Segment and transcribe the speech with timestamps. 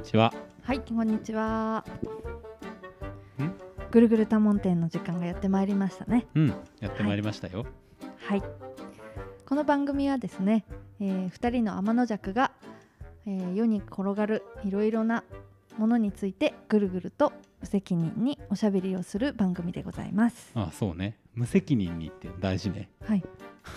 [0.00, 0.32] にちは。
[0.62, 1.84] はい、こんにちは
[3.38, 3.52] ん？
[3.90, 6.26] ぐるぐる多聞店の時間がやってまいりましたね。
[6.34, 7.66] うん、やってまいりましたよ。
[8.26, 8.42] はい。
[9.46, 10.64] この番組はですね、
[11.00, 12.50] えー、2人の天の弱が、
[13.26, 15.22] えー世に転がるいろいろな
[15.76, 20.50] ものについてぐるぐると無責任におしゃべりをする番組でございます。
[20.54, 21.18] あそうね。
[21.34, 22.88] 無責任にって大事ね。
[23.04, 23.22] はい。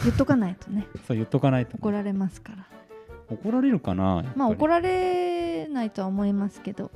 [0.03, 2.65] 言っとかないとね、 そう言っとかないとね、怒られますから。
[3.29, 4.23] 怒られるかな。
[4.37, 5.32] まあ怒られ
[5.73, 6.91] ないとは思いますけど、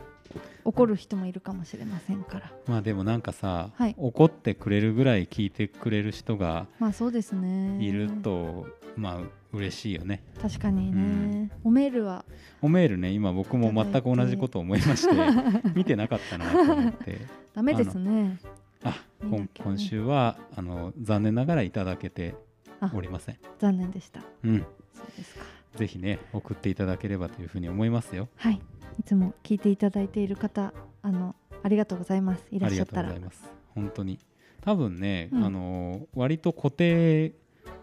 [0.63, 2.51] 怒る人もいるかもしれませんから。
[2.67, 7.83] まあでもなんかさ、はい怒ってくれるぐらい聞いてくれる人がまあそうですね。
[7.83, 9.19] いると、まあ
[9.53, 10.23] 嬉しいよね。
[10.41, 12.25] 確かにね、おメールは？
[12.61, 15.15] おメールね、今僕も全く同じことを思いまして、
[15.73, 17.21] 見てなかったなと思って。
[17.53, 18.37] ダメですね
[18.83, 22.35] あ、今今週はあの残念ながらいただけて
[22.79, 23.37] あおりません。
[23.59, 24.65] 残念でしたうん。
[24.93, 25.41] そうですか
[25.77, 28.27] ぜひね送っていただければというふうに思いますよ。
[28.35, 28.61] はい
[28.99, 33.43] いつも聞いていただいている方あのありがとうございますいらありがとっしゃったらうございます。
[33.75, 34.19] 本当に。
[34.61, 37.33] 多分ね、うんあの割と固定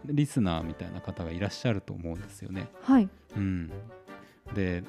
[0.05, 2.67] リスナーみたいな方がいらっしゃると思うんですよね。
[2.81, 3.71] はいうん。
[4.53, 4.83] で、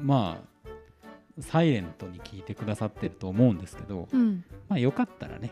[0.00, 0.70] まあ
[1.40, 5.50] サイレントに聞いてくださってると思うんですけど、うんまあよかったらね、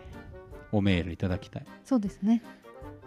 [0.73, 1.67] おメールいただきたい。
[1.85, 2.43] そうですね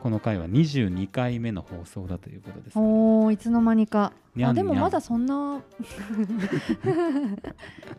[0.01, 2.73] この回は22回目の放送だということです。
[2.75, 4.13] おーいつの間にか。
[4.35, 5.61] にあでもまだそんな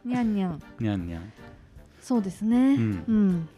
[0.05, 1.33] にゃんにゃんにゃんにゃん。
[2.00, 2.75] そうですね。
[2.75, 3.28] ううん。
[3.28, 3.48] ん、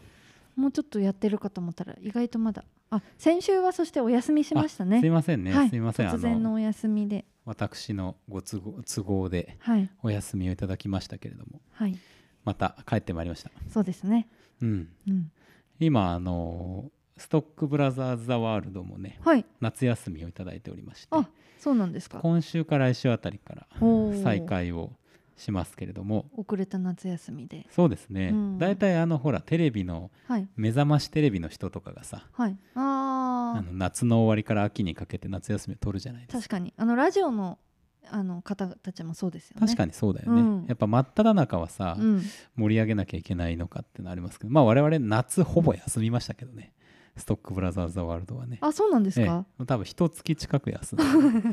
[0.55, 2.65] もうちょっとやってるかと思ったら意外とまだ。
[2.91, 5.51] あ先週はそしてお休みしましたすいねませんね。
[5.51, 5.69] はい。
[5.69, 6.09] すいません。
[6.09, 7.25] 突然のお休みで。
[7.45, 9.89] 私のご都合都合ではい。
[10.03, 11.97] お休みをいただきましたけれども、はい。
[12.43, 13.49] また帰ってまいりました。
[13.71, 14.27] そうですね。
[14.61, 14.89] うん。
[15.07, 15.31] うん。
[15.79, 19.45] 今あのストックブラザーズ・ザ・ワールドもねはい。
[19.61, 21.27] 夏休みをいただいておりましてあ
[21.57, 22.19] そうなんですか。
[22.19, 23.67] 今週から来週あたりから
[24.23, 24.91] 再開を
[25.37, 27.65] しますけれども遅れた夏休みで。
[27.71, 28.57] そうですね、うん。
[28.59, 30.47] だいたいあのほらテレビのはい。
[30.55, 32.57] 目覚ましテレビの人とかがさはい。
[32.75, 36.39] ああの夏の終わりから秋にかけて夏休みを取るじゃないあですか。
[36.39, 36.73] 確かに。
[36.77, 37.57] あのラジオの
[38.11, 39.65] あの方たちもそうですよね。
[39.65, 40.65] 確かにそうだよね、うん。
[40.67, 42.21] やっぱ真っ只中はさ、うん。
[42.55, 46.71] 盛り上げなきゃいけないのかってのありますけどまあ我々夏ほぼ休みましたけどね
[47.17, 48.57] ストックブラザーズ・ザ・ワールドはね。
[48.61, 51.03] あそうなんですか、ええ、多分一月近く休んで、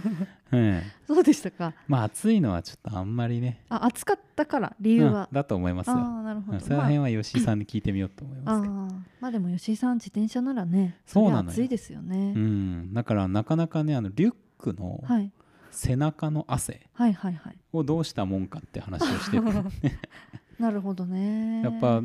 [0.53, 1.73] ええ、そうでしたか。
[1.87, 3.65] まあ暑いのはちょっとあんまりね。
[3.69, 5.28] あ暑かったから理由は？
[5.31, 15.31] うん、だと思いますあよ、あなるほど、うんその辺は吉井さんに聞いてみようと思いまあますけど、 あーまあでも吉井さん自転車ならねそうなの暑いですよね、うん、だからなかなかねあのリュックのはい、
[15.71, 17.56] 背中の汗はいはいはい。
[17.73, 19.97] をどうしたもんかって話をしてて
[20.59, 21.62] なるほどね。
[21.62, 22.03] やっぱ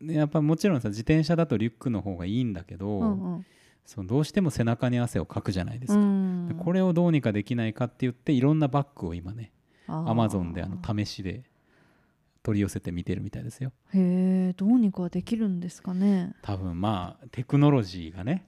[0.00, 3.46] ねやっぱもちろんさ自転車だとリュックの方がいいんだけど、うんうん。
[3.86, 6.48] そのどうしても背中に汗をかくじゃないですうか、ん。
[6.48, 9.52] でこれをどうにかできないかって言っていろんなバッグを今ね
[9.86, 11.44] アマゾンであの試しで
[12.42, 13.72] 取り寄せてみてるみたいですよ。
[13.92, 16.34] へえどうにかできるんですかね。
[16.40, 18.46] 多分まあテクノロジーがね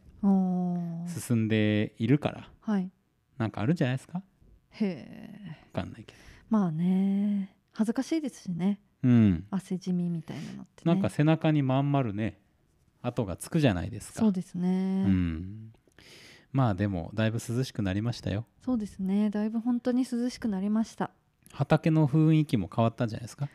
[1.06, 2.90] 進んでいるからはい。
[3.36, 4.22] なんかあるんじゃないですか？
[4.70, 6.18] へえわかんないけど。
[6.48, 9.46] まあね恥ずかしいですしねうん。
[9.50, 10.92] 汗じみみたいなのってね。
[10.92, 12.38] なんか背中にまん丸ね
[13.02, 14.20] 跡がつくじゃないですか。
[14.20, 15.72] そうですね、うん。
[16.52, 18.46] まあでもだいぶ涼しくなりましたよ。
[18.64, 19.30] そうですね。
[19.30, 21.10] だいぶ本当に涼しくなりました。
[21.52, 23.48] 畑の雰囲気も変わったんじゃないですか？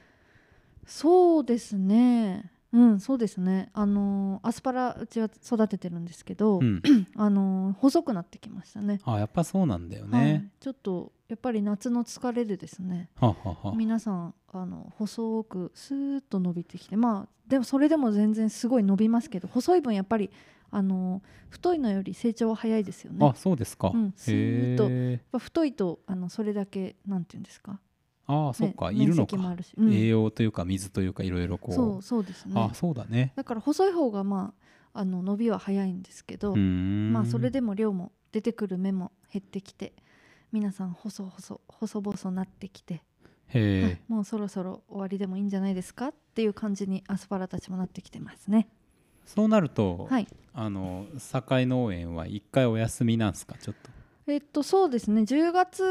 [0.86, 3.70] そうですねうんそうですね。
[3.74, 6.82] あのーアスパラうちは育ててるんですけど、うん。
[7.16, 9.00] あのー細くなってきましたね。
[9.04, 10.26] あやっぱそうなんだよはい。
[10.26, 13.10] ね、ちょっとやっぱり夏の疲れでですね。
[13.20, 13.76] はあはあはあ。
[13.76, 20.30] 皆さんあの細くスーッと伸びてきてまあでもそれでも全然すごい伸びますけど細い分やっぱり
[20.72, 23.26] あの太いのより成長は早いですよね。
[23.26, 27.80] やあそうですか、うんスーッと太いとあのそれだけなんていうんですか、
[28.28, 29.38] ああそっか、ねいるのか。
[29.78, 29.94] うん。
[29.94, 31.76] 栄養というか水というかいろいろこう。
[31.76, 32.54] そうそうですね。
[32.56, 33.34] あそうだね。
[33.36, 34.54] だから細い方がま
[34.94, 39.94] ああの伸びは早いんですけど、まあそれでも量も出てくる芽も減ってきて
[40.52, 43.02] 皆さん細細細々なってきて、
[43.48, 46.10] へえ、はいもうそろそろ終わりでもいいんじゃないですか？
[46.10, 48.68] っていう感じにアスパラたちもなってきてますね。
[49.26, 50.28] そうなると、はい。
[50.54, 53.56] あの堺農園は一回お休みなんですか？
[53.58, 53.90] ちょっと。
[54.28, 55.22] えっとそうですね。
[55.22, 55.84] 10月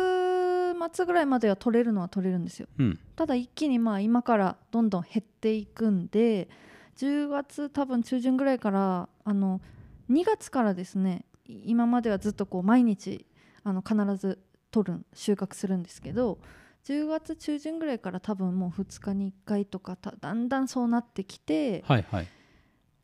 [0.93, 2.69] 末ぐらいまでは取れるのは取れるんですよ。
[2.79, 2.99] うん。
[3.17, 6.49] ただ一気にまあ今からどんどん減っていくんで
[6.97, 9.61] 10月多分中旬ぐらいからあの
[10.11, 13.27] 2月からですねい今まではずっとこう毎日
[13.65, 14.39] あの必ず
[14.71, 16.39] 取る収穫するんですけど
[16.85, 22.29] 10月中旬ぐらいから多分もう2日に1回とかただんだんそうなってきてはいはい。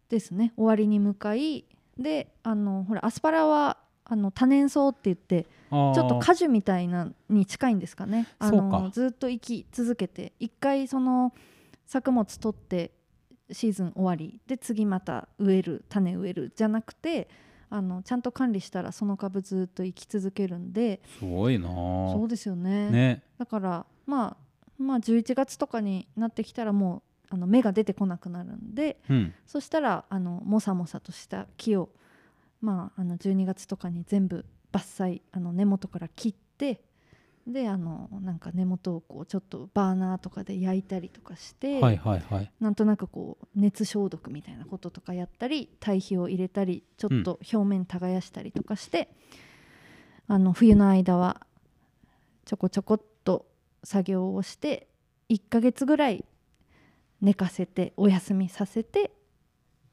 [0.08, 1.64] ですね終わりに向かい
[1.98, 8.28] であのほらアスパラはあの多年草って言ってちょっと果樹みたいなに近いんですかね。
[8.38, 11.34] あのずっと生き続けて一回その
[11.86, 12.92] 作物取って
[13.50, 14.40] シーズン終わり。
[14.46, 17.28] で次また植える種植えるじゃなくて
[17.68, 21.00] あのちゃんと管理したらその株ずっと生き続けるんで。
[21.18, 22.90] すごいなそうですよね。
[22.90, 23.22] ね。
[23.38, 29.00] だからまあまあ11月とかになってきたらもうあの芽が出てこなくなるんで。
[29.10, 29.34] うん。
[29.46, 31.88] そしたらあのもさもさとした木を、
[32.60, 36.82] まあ、あの12月とかに全部伐採あの根元から切って
[37.46, 42.50] であのなんか根元をこうちょっとバーナーとかで焼いたりとかして、はいはいはい。
[42.58, 49.08] なんとなくこう熱消毒みたいなこととかやったり堆肥を入れたりちょっと表面耕したりとかして、
[50.26, 51.46] あの冬の間は
[52.46, 53.46] ちょこちょこっと
[53.84, 54.88] 作業をして
[55.30, 56.24] 1ヶ月ぐらい
[57.20, 59.12] 寝かせてお休みさせて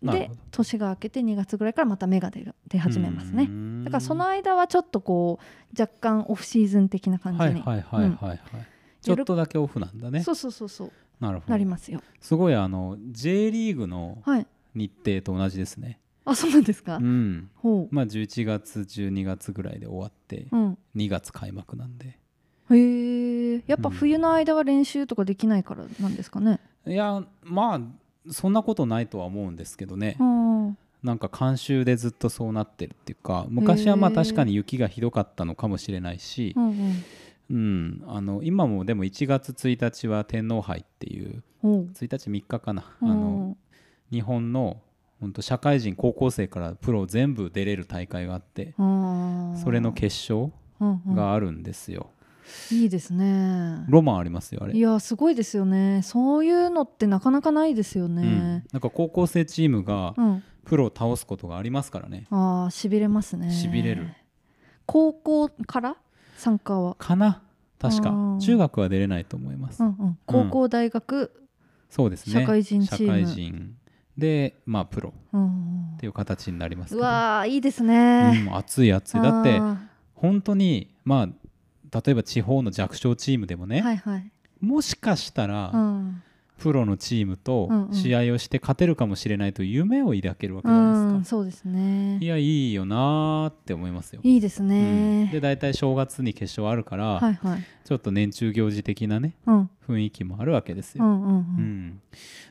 [0.03, 3.50] で年が明けて2月ぐらいからまた芽が出る出始めますね。
[3.83, 8.39] だからその間はちょっとこう若干オフシーズン的な感じに、はいはいはいはいはい、
[9.01, 10.23] ちょっとだけオフなんだね。
[10.23, 10.91] そうそうそうそう。
[11.19, 11.51] なるほど。
[11.51, 12.01] なりますよ。
[12.19, 14.47] すごいあの J リーグのはい。
[14.75, 16.00] 日程と同じですね。
[16.25, 17.50] あそうなんですか、うん。
[17.55, 22.17] ほまあ11月12月ぐらいで終わってう、うん、2月開幕なんで。
[22.71, 27.81] へえやっぱ冬の間は練習とかできないからなんですかね、いやまあ
[28.30, 30.18] そんなことないとは思うんですけどね。
[30.20, 37.04] うん、なんか慣習でずっとそうなってるっていうか昔はまあ確かに雪がひどかったのかもしれないしう、んうん。
[37.50, 41.90] うん、あの今もでも1月1日は天皇杯っていうほう。
[41.94, 43.12] 1日3日かな、うん。
[43.12, 43.58] あの
[44.12, 44.80] 日本の
[45.20, 51.16] 本当社会人高校生からプロ全部出れる大会があってあーそれの決勝うんうん。
[51.16, 52.10] があるんですよ、
[52.72, 53.86] いいですね。
[53.88, 54.74] ロマンありますよあれ。
[54.74, 56.01] いやすごいですよね。
[56.04, 58.16] そういうのってなかなかないですようん。
[58.16, 60.44] ね、なんか高校生チームがうん。
[60.66, 62.25] プロを倒すことがありますからね。
[62.30, 63.51] ああしびれますね。
[63.51, 64.07] しびれる。
[64.86, 65.98] 高校から？
[66.38, 67.42] 参加は、かな
[67.80, 68.38] 確か。
[68.40, 71.34] 中学は出れないと思います、うんうん、高校大学、
[71.89, 72.42] そうですね。
[72.42, 73.07] 社会人チーム。
[73.07, 73.75] 社会人。
[74.18, 75.13] でまあプロ。
[75.34, 79.22] うんっていう形になりますけうどわーいいですね、うん、熱い熱い。
[79.22, 79.78] だってあ
[80.16, 81.30] 本当にまあ
[81.94, 84.31] 例えば地方の弱小チームでもね、ーはいはい、
[84.62, 86.24] もしかしたら、うん。
[86.60, 87.94] プロのチームとうんうん。
[87.94, 92.19] 試合をして勝てるかもしれないという夢を抱けるわけうじゃないですか、ん、そうですね。
[92.22, 94.69] いやいいよなーって思いますよ、いいですうん。
[94.69, 97.63] ね、で大体正月に決勝あるから、はいはい。
[97.84, 99.69] ちょっと年中行事的なねうん。
[99.88, 101.88] 雰囲気もあるわけですよ、うんうんううん。
[101.88, 102.01] ん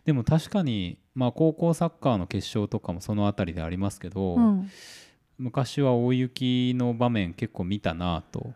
[0.05, 4.71] でも確かに、まあ、高校サッカーの決勝とかもその辺りでありますけど、うん。
[5.39, 8.53] 昔は大雪の場面結構見たなと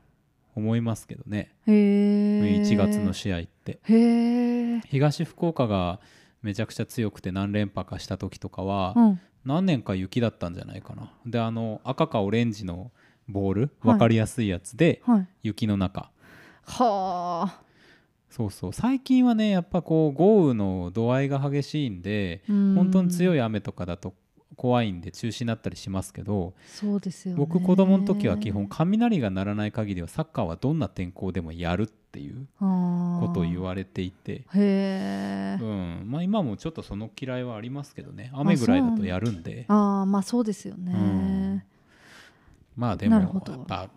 [0.57, 3.79] 思いますけどね、へえ1月の試合って。
[4.89, 6.01] 東福岡が
[6.43, 9.21] めちゃくちゃ強くて何連覇かした時とかは、うん。
[9.45, 11.13] 何年か雪だったんじゃないかな。
[11.25, 12.91] であの赤かオレンジの
[13.29, 13.63] ボール？
[13.63, 13.71] はい。
[13.93, 15.29] 分かりやすいやつで、はい。
[15.45, 16.11] 雪の中。
[16.65, 17.61] はあ。
[18.29, 18.73] そうそう。
[18.73, 24.15] 最近はねやっぱこう豪雨の度合いが激しいんで本当に強いい雨とかだと
[24.55, 27.39] 怖いんで中止になったりしますけどそうですよね。
[27.39, 36.03] 僕子供の時は基本雷が鳴らない限りはサッカーはどんな天候でもやるっていうことを言われていて、へえうん。
[36.07, 38.31] まあ、今もちょっとその嫌いはありますけどね。
[38.33, 39.67] 雨ぐらいだとやるんで。
[39.69, 40.85] ああまあそうですようん。
[40.87, 41.67] ね
[42.77, 43.91] まあでもやっぱ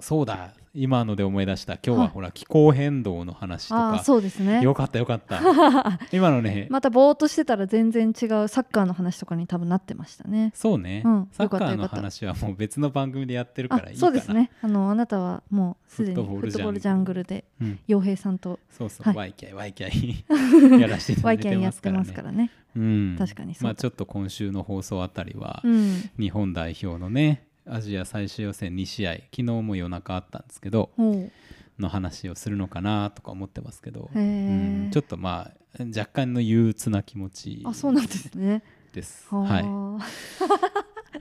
[0.00, 1.74] そうだ今ので思い出した。
[1.74, 2.08] 今日ははい。
[2.08, 4.02] ほら気候変動の話とか。
[4.04, 4.62] そうですね。
[4.62, 5.40] よかったよかった。
[6.12, 10.52] 今のねまたぼーっとしてたら全然違うサッカーの話とかに多分なってましたね。
[10.54, 14.50] そうね、うんサッカーの話はもう別の番組でやってるかあらいいそうですね。
[14.62, 17.24] あのあなたはもうすでにフットボールジャングル。
[17.24, 19.16] でうん、洋平さんとそうそう、はい。
[19.16, 20.24] ワイキャイワイキャイ。
[20.80, 22.12] やらせていただワイいてますからね。
[22.12, 22.50] からね。
[22.74, 26.10] うん、確かにそうだまあちょっと今週の放送あたりは、うん。
[26.18, 31.30] 日本代表のねアジア最終予選2試合昨日も夜中あったんですけどほ
[31.78, 38.62] の話をするのかなとか思ってますけど、うんえちょっとまあ若干の憂鬱な気持ちあそうなんですね。
[38.92, 39.26] です。
[39.30, 39.64] ははい。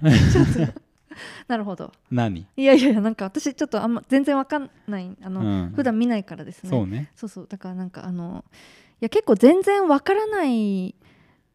[1.48, 1.92] なるほど。
[2.10, 5.16] 何、いやいやいやなんか私ちょっとあんま全然わかんない。
[5.22, 5.74] あの、うん。
[5.76, 6.70] 普段見ないからですね。
[6.70, 7.12] そうね。
[7.16, 7.48] そうそう。
[7.48, 8.44] だからなんかあの
[9.02, 10.96] いや結構全然わからない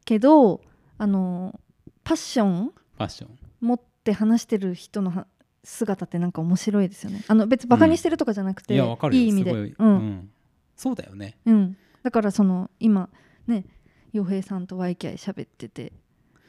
[0.04, 0.60] けど
[0.98, 1.58] あの
[2.04, 3.38] パッションファッション。
[3.60, 5.26] 持って話してる人のは
[5.64, 7.24] 姿ってなんか面白いですよね。
[7.26, 9.22] あの別にバカにしてるとかじゃなくて、いやわかるよ。
[9.22, 9.52] いい意味で。
[9.52, 9.94] ううん。
[9.96, 10.30] ん、
[10.76, 11.36] そうだよね。
[11.44, 13.08] うん、だからその今
[13.46, 13.64] ね
[14.12, 15.92] 洋平さんとワイキャイ喋っててっ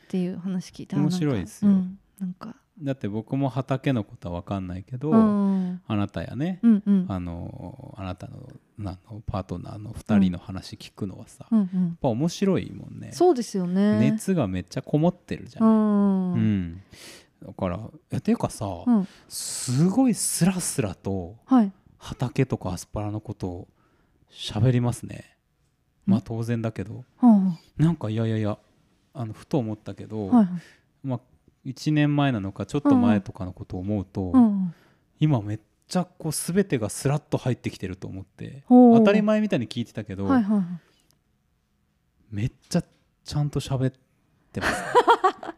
[0.10, 1.72] ていう話聞いてあ面白いですよ。
[2.20, 5.82] なんか,、だって僕も畑のことは分かんないけど、うん。
[5.88, 7.06] あなたやね、うんうん。
[7.10, 8.48] あのあなたの
[8.78, 11.82] なのパートナーの2人の話聞くのはさ、やっうん。
[11.82, 13.12] うんぱ面白いもんね。
[13.14, 14.00] そうですよね。
[14.00, 15.66] 熱がめっちゃこもってるじゃ。
[15.66, 16.82] うんん、うん
[17.46, 17.80] だから
[18.12, 19.08] えっていうかさ、うん。
[19.28, 21.72] すごいスラスラとはい。
[21.98, 23.68] 畑とかアスパラのことを
[24.32, 25.38] 喋りますね。
[26.06, 27.04] まあ当然だけど。
[27.18, 28.58] はなんかいやいやいや
[29.14, 30.62] あのふと思ったけど、あはいはい。
[31.04, 31.20] まあ、
[31.66, 34.74] 1年前なのかちょっと前とかのことを思うと、うん
[35.20, 40.66] 今めっちゃこう全てがスラッと入ってきてると思って当たり前みたいに聞いてたけど、はいはいはい。
[42.30, 42.84] めっちゃ
[43.24, 43.94] ちゃんと喋っ
[44.52, 44.84] てます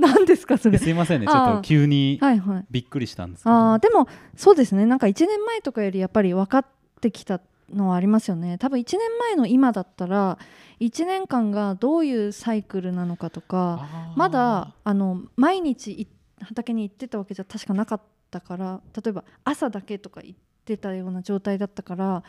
[0.00, 0.76] 何ですかそれ？
[0.76, 1.26] えすいませんね。
[1.26, 2.64] ちょっと急にはいはい。
[2.70, 4.86] びっくりしたんですけど、あーでもそうですね。
[4.86, 6.66] なんか1年前とかよりやっぱり分かっ
[7.00, 7.40] てきた
[7.72, 8.58] のはありますよね。
[8.58, 10.38] 多分1年前の今だったら
[10.80, 16.08] 1年間がどういうサイクルなのかとかまだあの毎日い
[16.40, 22.22] 畑に行ってたわけじゃ確かなかったから例えば朝だけとか行ってたような状態だったから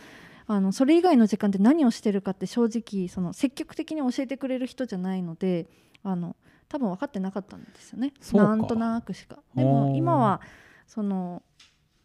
[0.48, 5.68] あのそれ以外の時間で何をしてるかって正直その積極的に教えてくれる人じゃないので
[6.04, 6.36] あの
[6.72, 8.14] 多分分かってなかったんですよね。
[8.22, 8.48] そうか。
[8.48, 9.40] なんとなくしか。
[9.56, 10.40] でも今は
[10.88, 11.44] その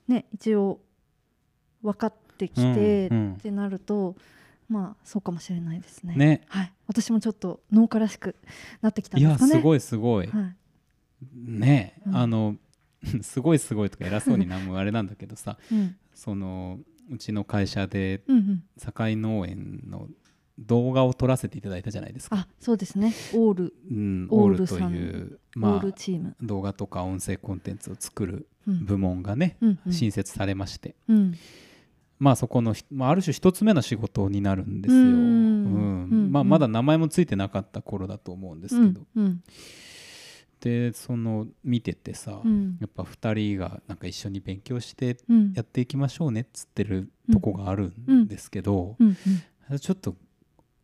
[0.09, 0.81] ね一応
[1.83, 3.35] 分かってきてうんうん。
[3.35, 4.17] ってなると、
[4.69, 6.17] まあそうかもしれないですね。
[6.17, 6.43] ね。
[6.49, 8.35] はい、私もちょっと農家らしく
[8.83, 9.53] なってきたんいですかね。
[9.53, 10.57] やすごいすごい、はい。
[11.33, 12.17] ね、うん。
[12.17, 12.57] あの
[13.23, 15.59] すごいすごいとか偉そうになんもあれなんだけどさ。
[15.71, 15.97] うん。
[16.13, 20.09] そのうちの会社でうんうん、境農園の
[20.59, 22.37] 動画を撮らせていただいたじゃないですか。
[22.37, 23.13] あそうですね。
[23.35, 28.85] オール、うん、オールという、オまあ、ールチーム、動画とか音声コンテンツを作るうん。
[28.85, 29.93] 部門がね、うんうん。
[29.93, 31.35] 新設されまして、うん。
[32.19, 35.01] まあそこのひ、まあ、ある種一つ目の仕事になるんですよ。
[35.01, 36.29] ううん。
[36.33, 39.03] まあ、まだ名前もついてなかった頃だと思うんですけど、
[40.61, 42.79] でその見ててさ、うん。
[42.81, 45.53] やっぱ2人がなんか一緒に勉強してうん。
[45.53, 49.17] やっていきましょうねっつってるとこがあるんですけど、うん
[49.71, 49.79] うん。
[49.79, 50.17] ちょっと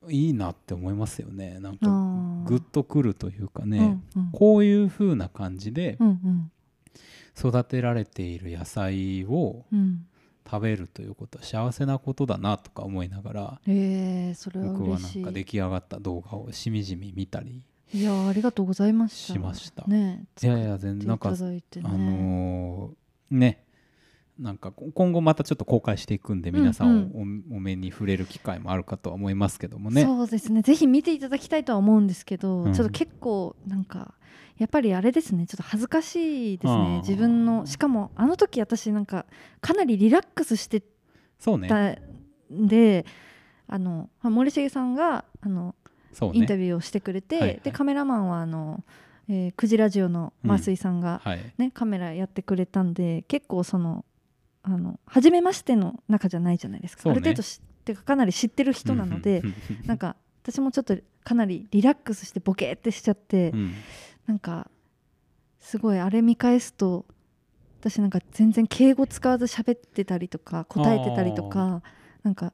[0.09, 1.59] いいなって思いますよね。
[1.61, 1.87] なんか
[2.47, 3.79] グッとくるというかね、
[4.17, 4.31] うんうん。
[4.33, 5.99] こういう風な感じで
[7.39, 10.07] 育てられている野菜をうん。
[10.45, 17.63] 食べるということは幸せなことだなとか思いながらえー、それは僕はなんか出来上がった動画をしみじみ見たり
[17.95, 19.35] いやありがとうございました。
[19.35, 19.85] しました。
[19.87, 21.63] ねいやいや全然なん作かね。
[21.85, 23.62] あのーね
[24.43, 27.13] なんかこ今後またちょっと公開していくんで皆さん
[27.51, 30.03] お,、お目に触れる機会もあるかとは思いますけどもね。
[30.03, 30.63] そうですね。
[30.63, 32.73] ぜひ見ていただきたいとは思うんですけど、うん。
[32.73, 34.15] ちょっと結構なんか
[34.59, 35.47] やっぱりあれですね。
[35.47, 36.99] ちょっと恥ずかしいですね。
[36.99, 39.27] 自分のしかもあの時私なんか
[39.61, 40.83] かなりリラックスして
[41.41, 41.97] たん
[42.51, 43.07] で、
[43.69, 45.77] あの森重さんがあの
[46.21, 46.31] ね。
[46.35, 47.61] インタビューをしてくれて、はいはい。
[47.63, 48.83] でカメラマンはあの、
[49.29, 51.55] えー、クジラジオの増井さんが、はい。
[51.59, 54.05] ねカメラやってくれたんで結構その
[54.63, 57.11] あの初めましての中じゃないじゃないですか、ね。
[57.11, 59.55] ある程度知ってかかなり知ってる人なので、うん。
[59.87, 63.75] なんか私もちょっとかなりリラックスしてボケーってしちゃって、うん。
[64.27, 64.71] なんか
[65.61, 67.07] すごいあれ見返すと
[67.81, 71.83] 私なんか全然敬語使わず喋ってたりとか答えてたりとか
[72.23, 72.53] なんか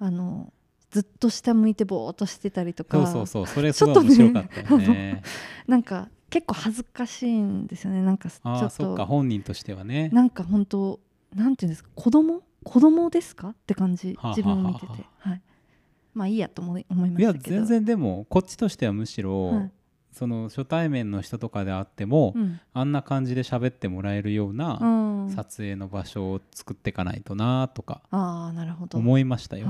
[0.00, 0.52] あの
[0.90, 3.46] ずっと下向いてぼーっとしてたりとかそうそうそう。
[3.46, 5.22] それすごい面白かったよね
[5.68, 8.02] なんか結構恥ずかしいんですよね。
[8.02, 9.02] なんかちょっああそっか。
[9.04, 10.08] と本人としてはね。
[10.12, 10.98] なんか本当
[11.34, 11.90] なんていうんですか？
[11.94, 12.42] 子供？
[12.62, 13.48] 子供ですか？
[13.50, 14.14] って感じ。
[14.14, 14.86] はあ自分を見てて。
[14.86, 14.96] は
[15.30, 15.42] はい。
[16.14, 17.56] まあいいやと思い思いまいやしたけど。
[17.56, 19.70] 全然でもこっちとしてはむしろ、はい
[20.14, 22.60] その初対面の人とかであっても、うん。
[22.72, 24.74] あんな感じで喋ってもらえるよううな、
[25.26, 25.30] ん。
[25.30, 28.96] 撮影の場所を作っていかないとなとかああなるほど。
[28.98, 29.66] 思いましたよ。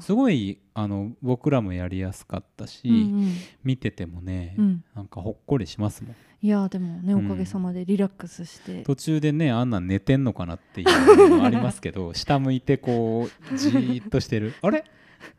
[0.00, 3.32] すごいあの僕らもやりやすかったし、うんうん。
[3.62, 4.84] 見ててもね、うん。
[4.94, 6.16] なんかほっこりしますもん。
[6.42, 7.26] いやーでもねうん。
[7.26, 14.52] おかげさまでリラックスして、途中でねあんなん寝てんのかなっていうのもありますけど 下向いてこうじーっとしてる。
[14.62, 14.84] あれ？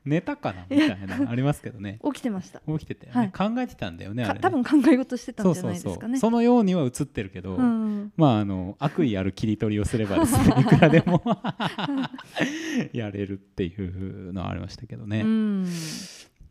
[0.06, 2.00] 寝たかなみたいなのありますけどね。
[2.04, 3.32] 起きてました、起きてて、ね。
[3.36, 4.40] 考えてたんだよねあれね。
[4.40, 6.20] か多分考え事してたんじゃないですかね。
[6.20, 8.14] そのようには映ってるけど、うん。
[8.16, 11.22] まああの悪意ある切り取りをすればですね いくらでも。
[12.94, 15.68] やれるっていうのはありましたけどね、うん。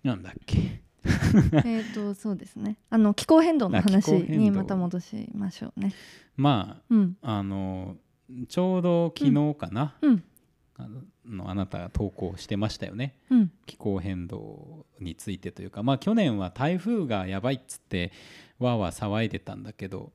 [0.03, 0.83] なんだっけ。
[1.65, 2.77] えっとそうですね。
[2.91, 5.93] あの気候変動の話にまた戻しましょうね。
[6.37, 7.17] まうん。
[7.23, 7.97] ああの
[8.49, 10.25] ちょうど昨日かな、うん。
[10.77, 13.19] あののあなたが投稿してましたよね。
[13.31, 13.53] うん。
[13.67, 15.83] 気候変動についてというか。
[15.83, 18.13] まあ去年は台風がやばいっつって
[18.59, 20.13] わーわー騒いでたんだけど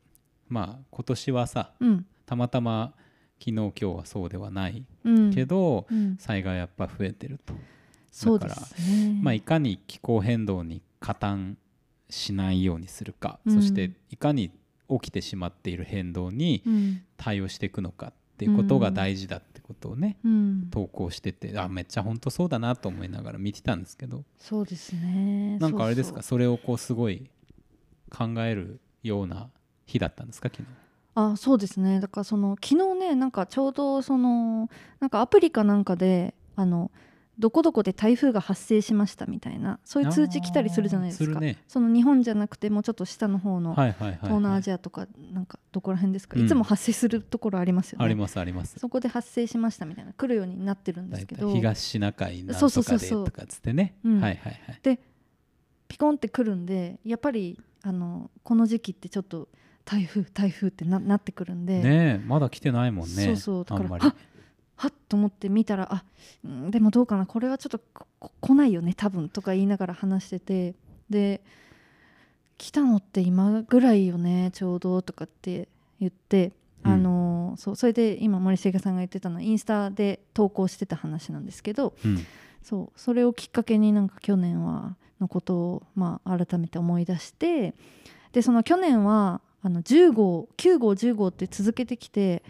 [0.47, 2.05] まあ今年はさうん。
[2.25, 2.93] たまたま
[3.39, 5.33] 昨日今日はそうではないうん。
[5.33, 6.15] けど、うん。
[6.17, 7.53] 災害やっぱ増えてると、
[8.11, 9.19] そうですね。
[9.21, 11.57] まあ、いかに気候変動に加担
[12.09, 13.55] しないようにするか、うん。
[13.55, 14.51] そしていかに
[14.89, 17.01] 起きてしまっている変動にうん。
[17.17, 20.67] 対応していくのかっていうことが大事だってことをね、うん。
[20.71, 24.23] 投稿しててあめっちゃ本当そうだなと思いながら見てたんですけど。
[24.37, 25.57] そうですね。
[25.59, 26.21] なんかあれですか？
[26.21, 27.29] それをこうすごい
[28.09, 29.49] 考えるような
[29.85, 30.49] 日だったんですか？
[30.49, 30.67] 昨日。
[31.15, 31.99] あそうですね。
[31.99, 36.91] だからその昨日ねなんかちょうどそのなんかアプリかなんかであの
[37.41, 41.39] どこどこで台風が発生しましたみたいなそういう通知来たりするじゃないですか。
[41.39, 41.57] ね。
[41.67, 46.45] その日本じゃなくてもうちょっと下の方の東南アジアとかなんかどこら辺ですか、うん。
[46.45, 48.05] いつも発生するところありますよね。
[48.05, 48.77] ありますあります。
[48.77, 50.13] そこで発生しましたみたいな。
[50.13, 51.51] 来るようになってるんですけど。
[51.51, 54.21] 東シナ海なんとかでとかっつってね、うん。
[54.21, 54.99] はいはいはい。
[55.87, 59.49] ピコンって来るんでやっぱりあのこの時期ってちょっと
[59.83, 63.25] 台風台風ってななってくるんで、ねえまだ来てないもんね。
[63.25, 63.65] そうそう。
[63.65, 64.03] だからあんまり
[64.81, 66.03] はっと思って見たらあ
[66.43, 67.79] うんでもどうかなこれはちょっと
[68.41, 70.73] 来ないよね多分とか言いながら話してて
[71.11, 71.41] で
[72.57, 75.67] 来たのって今ぐらいよねちょうどとかって
[75.99, 76.51] 言って、
[76.83, 76.91] うん。
[76.93, 82.25] あのそうそれで今森重さんが言ってたのはインスタで投稿してた話なんですけどうん。
[82.63, 87.75] そうそれをきっかけになんか去年はのことを、まあ、改めて思い出して
[88.31, 92.41] でその去年はあの10号9号10号って続けてきて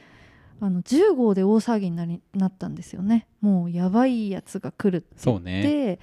[0.62, 3.28] あの10号で大騒ぎになりなったんですよね。
[3.42, 5.98] もうやばいやつが来るってそうね。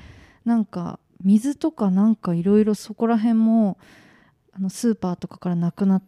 [0.45, 3.79] なんか水とかなんかいろいろそこら辺も
[4.53, 6.03] あのスーパーとかからなくなっ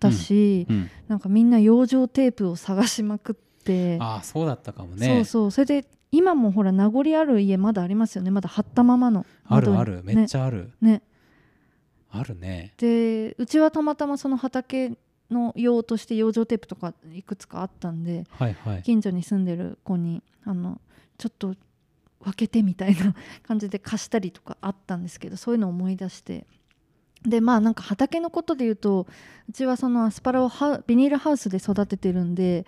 [0.00, 3.98] たし、うん、なんかみんな養生テープを探しまくって。
[4.00, 5.06] ああそうだったかもね。
[5.06, 5.50] そうそう。
[5.50, 8.30] それで今もほら名残ある家まだありますよね。
[8.30, 9.26] まだ張ったままの。
[9.46, 10.00] あるある。
[10.04, 10.92] めっちゃある、ね。
[10.92, 11.02] ね。
[12.10, 12.72] あるね。
[12.78, 14.92] でうちはたまたまその畑
[15.30, 18.82] の用として養生テープとかいくつかあったんではいはい。
[18.82, 20.80] 近所に住んでる子にあの
[21.18, 21.54] ちょっと
[22.20, 23.14] 分けてみたいな
[23.46, 26.46] 感じで貸したりとかあったんですけどそういうのを思い出して。
[27.22, 29.06] でまあなんか畑のことで言うと
[29.48, 30.50] うちはそのアスパラを
[30.86, 32.66] ビニールハウスで育ててるんで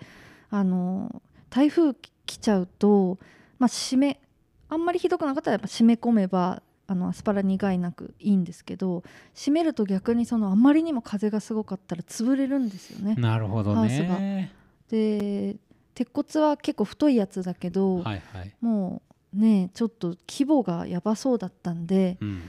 [0.49, 1.21] あの
[1.51, 1.93] 台風
[2.25, 3.19] 来ちゃうと、
[3.59, 4.19] まあ、締め
[4.67, 9.03] あんまりひどくなかったらやっぱ締め込めばあのアスパラ苦いなくいいんですけど
[9.35, 13.15] 締めると逆にそのあまりにも風がすごかったら潰れるんですよね。
[13.15, 14.17] なるほどハウスが。
[14.19, 14.53] ね
[14.89, 15.57] で
[15.93, 18.55] 鉄骨は結構太いやつだけど、はいはい。
[18.61, 19.01] も
[19.35, 22.41] うねちょっと規模がやばそうだったんでうん。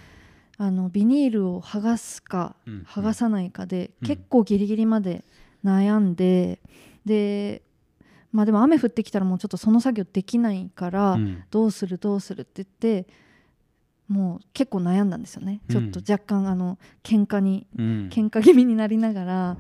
[0.61, 2.87] あのビニールを剥がすかうん。
[2.89, 4.09] 剥がさないかで、うん。
[4.09, 5.25] 結構ギリギリまで
[5.65, 6.61] 悩んで
[7.05, 7.63] で
[8.31, 11.43] まあでも雨降ってきたらもうちょっとその作業できないから、うん。
[11.51, 13.09] どうするどうするって言って
[14.09, 15.93] もう結構悩んだんですよね、うん。
[15.93, 18.09] ちょっと若干あの喧嘩にうん。
[18.11, 19.59] 喧嘩気味になりながら。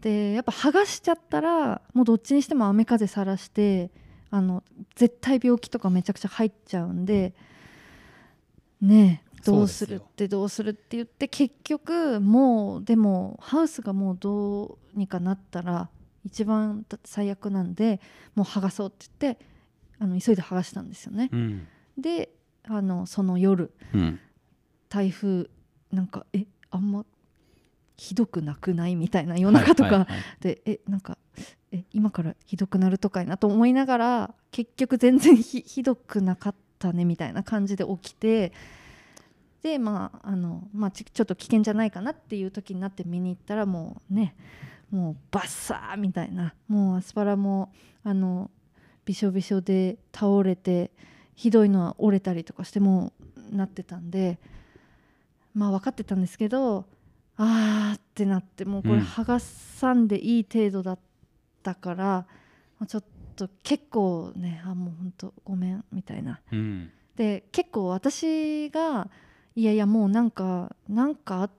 [0.00, 3.90] でやっぱ剥がしちゃったらもうどっちにしても雨風さらして
[4.30, 4.62] あの
[4.94, 7.34] 絶対病気とかめちゃくちゃ入っちゃうんで
[8.80, 15.88] ねえどうするってどうするって言って結局もうでもハウスがもうどうにかなったら
[16.24, 18.00] 一番最悪なんで
[18.34, 19.44] もう剥がそうって言って
[19.98, 21.28] あの急いで剥がしたんですよね。
[21.32, 21.66] うん。
[21.96, 22.30] で
[22.64, 24.20] あのその夜うん。
[24.88, 25.50] 台風
[25.92, 27.04] なんかえあんま
[27.96, 28.96] ひどくなくない？
[28.96, 30.06] みたいな夜中とか、
[30.40, 31.18] でえなんか
[31.72, 38.52] え今からひどくなるとかいなと思いながら結局全然ひひどくなかったねみたいな感じで起きて
[39.62, 44.36] でまああの、まあ、ちちょっと危険じゃないかなっていう時になって見に行ったらもうね
[44.90, 47.72] もうバッサーみたいなもうアスパラも
[48.04, 48.50] あの
[49.04, 50.92] びしょびしょで倒れて
[51.38, 53.12] ひどいのは折れたりとかしても
[53.52, 54.40] うなってたんで
[55.54, 56.84] まあ分かってたんですけど
[57.36, 59.00] あーってなってもうこれうん。
[59.02, 60.98] 剥がさんでいい程度だっ
[61.62, 62.26] たから、ま
[62.80, 63.04] あちょっ
[63.36, 66.40] と結構ねあもうほんとごめんみたいな。
[66.50, 66.90] うん。
[67.14, 69.08] で結構私が
[69.54, 71.50] いやいやもうなんかなんかあっ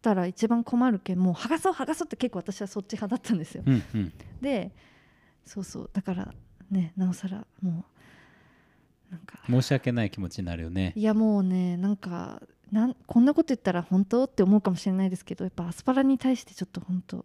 [0.00, 3.62] たら一番困るけんもう剥がそう剥がそうって結構私はそっち派だったんですよ。
[3.66, 4.12] うんうん。
[4.40, 4.72] で
[5.44, 5.90] そうそう。
[5.92, 6.32] だから
[6.70, 7.91] ねなおさらもう
[9.12, 9.38] なんか。
[9.46, 10.92] 申し訳ない気持ちになるよね。
[10.96, 17.24] いやもうねなんかなんこんなこと言ったら本当って思うかもしれないですけどやっぱアスパラに対してちょっと本当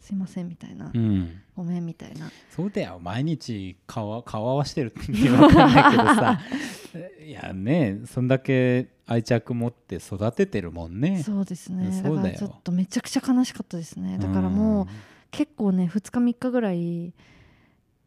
[0.00, 1.42] すいませんみたいな、うん。
[1.56, 2.30] ごめんみたいな。
[2.54, 6.40] そうだよ毎日顔顔合わしてるって分かんないけどさ。
[7.26, 11.22] いやねそんだけ愛着持って育ててるもんね。
[11.24, 11.90] そうですね。
[11.90, 14.18] そうだからちょっとめちゃくちゃ悲しかったですね。
[14.18, 14.86] だからもう
[15.32, 17.12] 結構ね2日3日ぐらい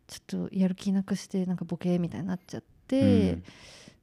[0.07, 3.43] ちょっとやる気なくしてなんかボケみたいになっちゃって、うん。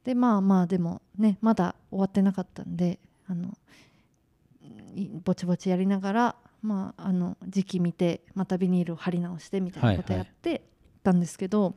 [0.04, 2.98] でまあまあでもねまだ終わってなかったんで
[3.28, 3.52] あの
[4.94, 10.20] いぼちぼちやりながらまああの時期見てまたビニールを貼り直してみたいなことはい。
[10.20, 10.62] はいやって
[11.04, 11.74] たんですけど、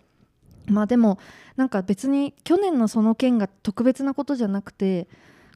[0.66, 1.20] まあでも
[1.56, 5.08] なんか別に去年のその件が特別なことじゃなくて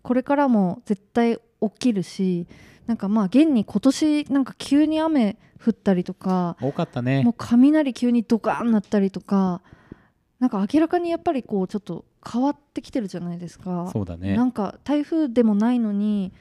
[0.03, 2.47] これからも絶対起きるし
[2.85, 7.23] なんかまあ現に今年なんか急に雨降ったりとか多かったね。
[7.23, 9.61] もう雷急にドカーンなったりとか
[10.45, 13.89] なんか明らかにやっぱりこうちょっと変わってきてるじゃないですか。
[13.91, 14.35] そうだね。
[14.35, 16.33] なんか台風でもないのに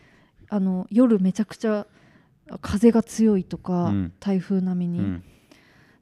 [0.51, 1.87] あの夜めちゃくちゃ
[2.61, 4.12] 風が強いとか、うん。
[4.21, 5.25] 台風並みに、うん。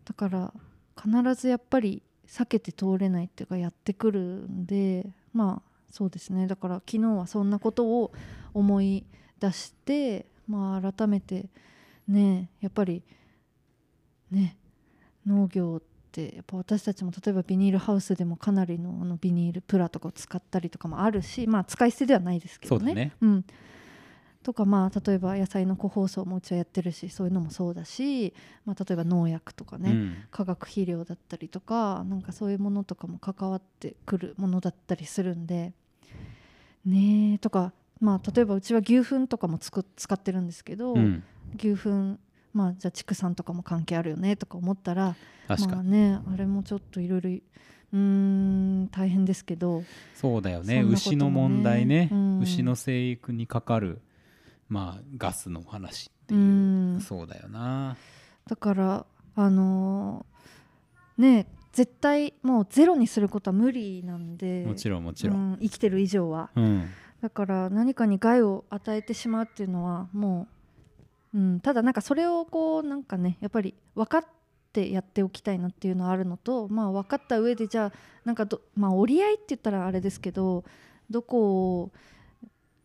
[0.04, 0.52] だから
[1.00, 6.48] 必ずやっぱり避けて通れないっていうかやってくるんでまあそうですね。
[6.48, 8.10] だから昨日はそんなことを
[8.52, 9.06] 思い
[9.38, 11.46] 出してまあ改めて
[12.08, 13.04] ねやっぱり
[14.32, 14.56] ね
[15.24, 22.80] 農業ってやっぱ私たちも例えばビニールハウスでもかなりのあのビニールプラとかを使ったりとかもあるしまあ使い捨てではないですけどね。
[22.80, 23.12] そうだね。
[23.20, 23.44] うん、
[24.42, 28.34] とかまあ例えば野菜の個包装もうちはやってるしそういうのもそうだし、
[28.66, 30.16] まあ、例えば農薬とかね、うん。
[30.30, 35.72] 化学肥料だったりとかなんかそういうものとかも関わってくるものだったりするんで。
[36.84, 41.22] ねえとかまあ例えばうちは牛糞とかもつく使ってるんですけど、うん。
[41.56, 42.18] 牛糞
[42.52, 45.16] まあじゃあ畜産とかも関係あるよねとか思ったら
[45.48, 49.84] 確かまあねあれもちょっといろいろうーん大変ですけど
[50.14, 50.82] そうだよね。
[50.82, 50.88] ね。
[50.90, 52.40] 牛の問題ね、うん。
[52.40, 54.00] 牛の生育にかかる
[54.68, 56.38] まあガスの話ってう。
[56.38, 56.44] いう、
[56.96, 57.00] ん。
[57.00, 57.96] そうだよな。
[58.46, 66.50] だからあのーね絶対もうゼロにすることは無理なんでもちろんもちろん、うん生きてる以上は。
[66.54, 66.88] うん。
[67.22, 70.61] だから何かに害を与えてしまうっていうのはもう、
[71.34, 74.24] うん、ただなんかそれをこうなんかねやっぱり分かっ
[74.72, 77.92] てやっておきたいなっていうのはあるのとまあ分かった上でじゃあ
[78.24, 80.64] なんかどまあ折り合いって言ったらあれですけど
[81.10, 81.92] どこを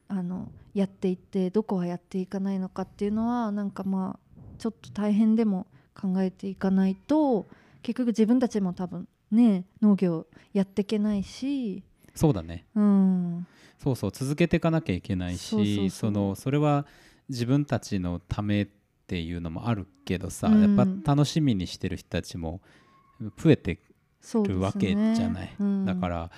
[0.08, 5.68] あのやっていってどこはやっていかないのかっていうのはなんかまあちょっと大変でも
[6.00, 7.48] 考えていかないと
[7.82, 11.84] 結局自分たちも多分ね農業やっていけないし、
[12.16, 12.66] そうだね。
[12.76, 13.48] うん、
[13.82, 16.86] そうそう続けていかなきゃいけないしそのそれは
[17.30, 18.68] 自分たちのためっ
[19.08, 20.78] ていうのもあるけどさ、うん。
[20.78, 22.62] やっぱ楽しみにしてる人たちも
[23.38, 23.80] 増えて
[24.46, 25.86] るわけじゃない、うん。
[25.86, 26.32] だから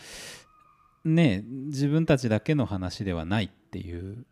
[1.04, 4.25] ね自分たちだけの話ではないっていう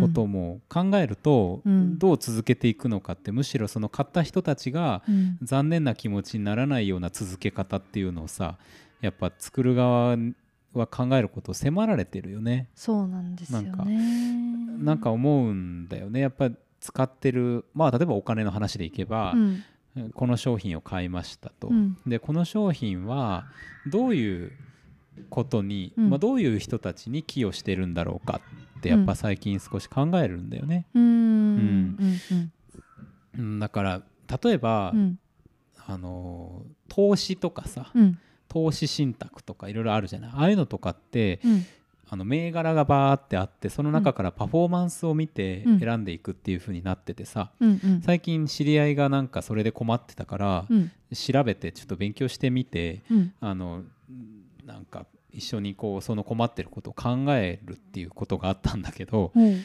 [0.00, 1.98] ことも考えると、うん。
[1.98, 5.38] どう続けていくのかってむしろその買った人たちがうん。
[5.42, 8.58] 残念な気持ちにならないような続け方っていうのをさ
[9.00, 10.16] やっぱ作る側
[10.74, 12.68] は考えることを迫られてるよね。
[12.74, 13.68] そうなんですよね。
[13.68, 13.84] なんか
[14.84, 16.20] なんか思うんだよね。
[16.20, 19.62] やっぱ使ってるまあ例えばお金の話でいけばう、ん。
[20.14, 21.98] この商品を買いましたと、うん。
[22.06, 23.44] でこの商品は
[23.86, 24.52] どういう
[25.28, 26.10] ことに、うん。
[26.10, 28.40] まあ、どういう人たちに寄与してるんだろうか
[28.78, 30.86] ってやっぱ最近少し考えるんだよね。
[30.94, 31.02] うん。
[31.04, 31.06] う
[31.58, 31.98] ん。
[33.38, 33.58] うん。
[33.58, 34.02] だから
[34.42, 35.18] 例えば、うん。
[35.84, 38.18] あの投資とかさ、うん
[38.52, 40.30] 投資信託とかいろいろあるじゃない？
[40.34, 41.64] ああいうのとかってうん。
[42.10, 45.80] あの銘柄がバーってあってその中からパフォーマンスを見てうん。
[45.80, 48.02] 選んでいくっていう風になっててさ、うんうん。
[48.02, 50.90] 最近知り合いがなんかそれで困ってたから、うん。
[51.14, 53.32] 調べてちょっと勉強してみてうん。
[53.40, 53.82] あの
[54.66, 59.64] なんか一緒にこうその困ってることを考えるっていうことがあったんだけど、うん。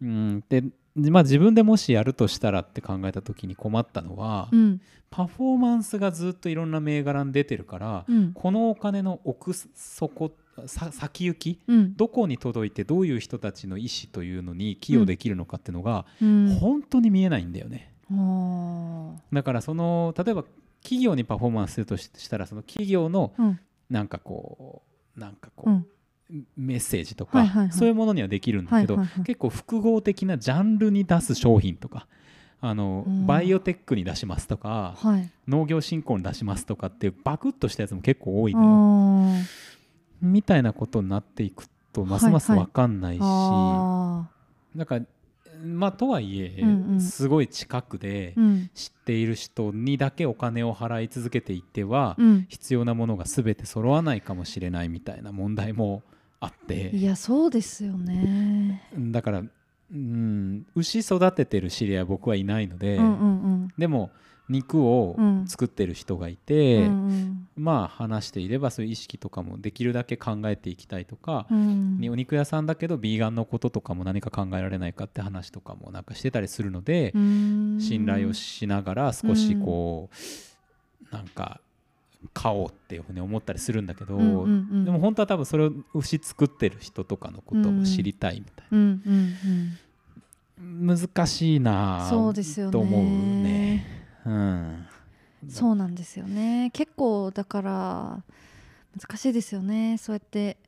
[0.00, 0.62] うん、で
[1.10, 4.80] まあ自分でもしやるとしたらって考えた時に困ったのは、うん。
[5.10, 8.32] パフォーマンスがずっといろんな銘柄に出てるから、うん。
[8.32, 10.32] このお金の奥底
[10.66, 11.96] さ先行きうん。
[11.96, 16.58] どこに届いてどういう人たちの意思というのに寄与できるのかっていうのが、うん。
[16.60, 17.94] 本当に見えないんだよね。
[19.32, 20.44] だからその例えば
[20.82, 23.60] 企業にパフォーマンスするとししたらその企業のうん。
[23.90, 24.82] なんかこ
[25.16, 25.86] うなんかこう、うん
[26.56, 27.72] メッセージとか、はいはいはい。
[27.72, 29.24] そういうものにはできるんだけど、はいはいはい。
[29.24, 32.06] 結構複合的なジャンルに出す商品とか
[32.60, 33.26] あのうん。
[33.26, 35.30] バイオテックに出しますとかはい。
[35.46, 38.70] 農業振興に出しますとかっていうバクッとしたやつも結構多いあのよ。
[39.40, 39.44] ー。
[40.20, 42.66] みたいなことになっていくとますますはいはい。
[42.66, 44.28] 分かんないし、あ
[44.74, 45.00] なんか
[45.64, 47.00] まあとはいえ、うんうん。
[47.00, 48.34] すごい近くで
[48.74, 52.46] 知っている人にだけお金を払い続けていっては、うん。
[52.48, 56.02] 必要なものが全て揃わないかもしれないみたいな問題も
[56.40, 56.90] あって。
[56.90, 58.82] いやそうですよね。
[58.96, 59.42] だから、
[59.92, 63.24] うん、牛育ててる知り合いは僕はいないので、うんう
[63.64, 64.10] んでも
[64.48, 67.48] 肉をうん作ってる人がいうんて、うん。
[67.56, 71.98] まあ話していればそういう意識とかもできるだけ考えていきたいとか、うん。
[71.98, 77.78] にお肉屋さんだけどビーガンのこととかも何か考えられないかって話とかもなんかしてたりするので、うん。
[77.80, 80.08] 信頼をしながら少しこ
[81.12, 81.60] う、なんか
[82.34, 84.84] 買おうっていうふうに思ったりするんだけど、うんうんうん。
[84.84, 89.78] でも本当は多分それを牛作ってる人とかのことも知りたいみたいうんうん
[90.60, 92.72] うんな、難しいなあそうですよね。
[92.72, 93.86] と思うね。
[94.26, 94.86] うん、
[95.48, 96.70] そうなんですよね。
[96.72, 98.24] 結構だから
[99.00, 99.96] 難しいですよね。
[99.98, 100.58] そうやって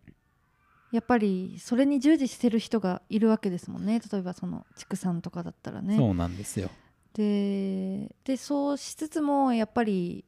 [0.93, 4.01] やっぱりそれに従事してる人がいるわけですもんね。
[4.13, 5.97] 例えばその畜産とかだったらね。
[5.97, 6.71] そうなんですよ。
[7.13, 10.25] ででそうしつつもやっぱり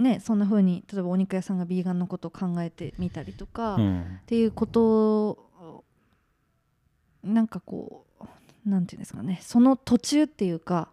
[0.00, 4.20] ねそんな風に例えばお肉屋さんがビーガンのことを考えてみたりとか、っうん。
[4.26, 5.84] ていうことを
[7.22, 8.06] なんかこ
[8.66, 10.88] うなんていうんですかねその途中っていうか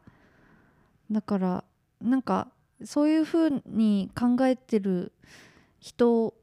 [1.10, 1.64] だから
[2.02, 2.50] なんか
[2.84, 5.14] そういうふうに考えてる
[5.80, 6.34] 人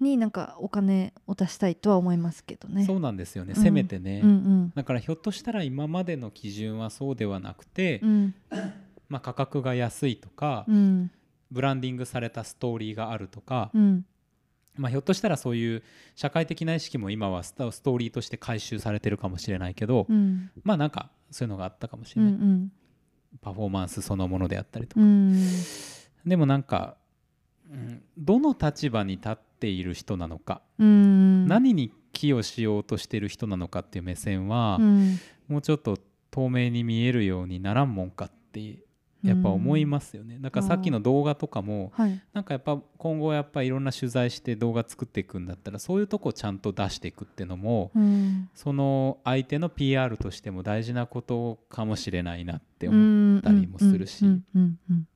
[0.00, 2.84] になんかお金を出したいとは思いますけどね。
[2.84, 3.62] そうなんですよね、うん。
[3.62, 4.72] せめてね、うんうん。
[4.74, 8.34] だからひょっとしたら今までの基準はそうではなくて、うん。
[9.08, 11.10] まあ、価格が安いとか、うん
[11.50, 14.04] ブランディングされたストーリーがあるとか、うん。
[14.76, 15.82] まあ、ひょっとしたらそういう
[16.14, 20.50] 社会的な意識も今はストーリーとして回収されてるかもしれないけど、うん。
[20.62, 22.72] まあなんかそういうのがあったかもしうれない、ん
[23.40, 25.36] パフォーマンスそのものであったりとか、うん。
[26.24, 26.96] でもなんか、
[27.70, 31.46] うんどの立場に立っている人なのか、うん。
[31.46, 35.18] 何に寄与しようとしている人なのかっていう目線は、うん。
[35.48, 35.98] もうちょっと
[36.30, 38.78] 透明に見えるようにならんもんかって
[39.22, 42.20] やっぱ思いますよね、だからさっきの動画とかもはい。
[42.32, 48.48] なんかやっぱ今後やっぱいろんな取材して動画作っていくんだったらそういうとこちゃんと出していくっていうのもうん。
[48.54, 54.24] その相手の PR としても大事なことかもしれないなってう思う、んたりもするし。
[54.24, 54.44] うん。
[54.54, 54.78] うん。
[54.90, 55.08] うん。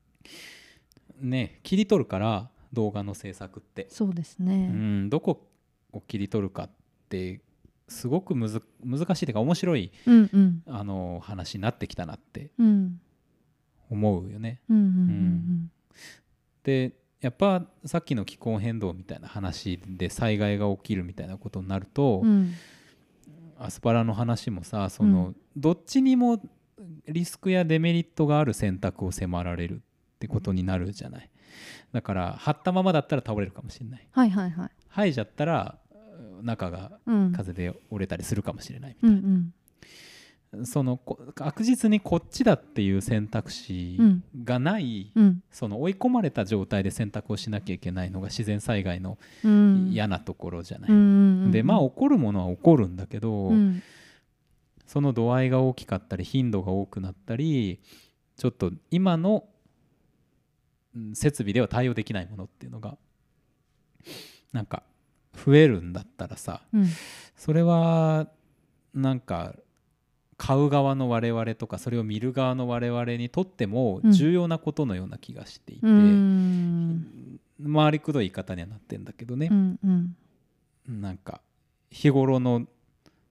[1.20, 4.68] ね切り取るから動画の制作って、そうですうね。
[4.68, 5.46] ん、どこ
[5.92, 6.70] を切り取るかっ
[7.08, 7.40] て
[7.86, 10.62] すごくむず難しいというか面白いうんうん。
[10.66, 13.00] あの話になってきたなってうん
[13.92, 14.60] 思うよね。
[16.64, 22.54] でやっぱさっきの気候変動みたいな話で災害が起きるみたいなことになると、うんうん
[23.58, 25.36] アスパラの話もさその、うん。
[25.56, 26.42] どっちにも
[27.06, 31.30] リスクやデメリットがある選択を迫られるってことになるじゃない。
[31.92, 34.08] だから張ったままだったら倒れるかもしれない。
[34.10, 34.70] はいはいはい。
[34.88, 35.78] 生えちゃったら
[36.42, 37.32] 中がうん。
[37.32, 39.54] 風で折れたりするかもしれないうんうん
[40.64, 44.24] そのこ確実にこっちだっていう選択肢うん。
[44.44, 45.42] がない、うん。
[45.50, 49.88] その追い込まれた状態で選択をしなきゃいけないのが自然災害のうん。
[49.90, 53.82] 嫌なところじゃない、でまあ起こるものは起こるんだけど、うん。
[54.86, 57.80] その度合いが大きかったり頻度が多くなったり
[58.36, 59.44] ちょっと今の
[60.94, 62.98] うん設備では対応できないものっていうのが
[64.52, 64.82] なんか
[65.46, 66.86] 増えるんだったらさうん。
[67.36, 68.28] それは
[68.92, 69.54] なんか
[70.42, 74.10] 買う側の我々とかそれを見る側の我々にとってもうん。
[74.10, 77.38] 重要なことのような気がしていて、うん。
[77.72, 79.48] 回りくどい言い方にはなってんだけどね。
[79.52, 81.00] う、んうん。
[81.00, 81.40] なんか
[81.90, 82.66] 日頃の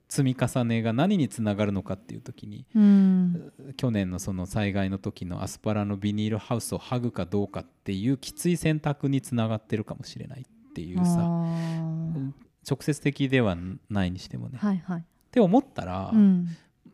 [0.07, 3.51] 積み重ねが何につながるのかっていう時にうん。
[3.75, 12.31] 去年のその災害の時のアスパラのビニールハウスを剥ぐかどうかっていうきつい選択につながってるかもしれないっていうあさー。
[12.69, 13.57] 直接的では
[13.89, 14.57] ないにしてもね。
[14.57, 15.05] っはいはい。
[15.29, 16.47] て思ったら、うん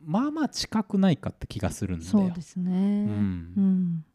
[0.07, 2.09] まあまあ近くないかって気がするんだよ。
[2.09, 2.71] そうですね。
[2.71, 4.05] うんうん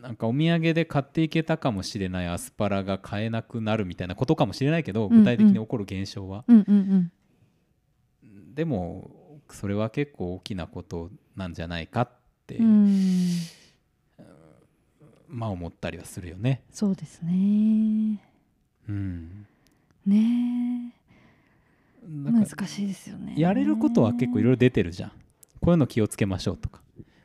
[0.00, 7.12] なんかお土産で買っていけたかもしれないアスパラが買えなくなるみたいなことかもしれないけどうんうん具体的に起こる現象は、うんうん
[8.54, 9.10] でも
[9.50, 12.10] それは結構大きなことなんじゃないかっ
[12.46, 13.26] て、うんうん
[15.28, 16.62] まあ思ったりはするよね。
[16.70, 18.22] そうですね。
[18.88, 19.46] うん、
[20.06, 20.94] ね
[22.08, 23.34] 難しいですよね。
[23.36, 25.10] やれることは結構いろいろ出てるじゃん。
[25.10, 25.16] こ
[25.68, 26.80] ういうの気をつけましょうとか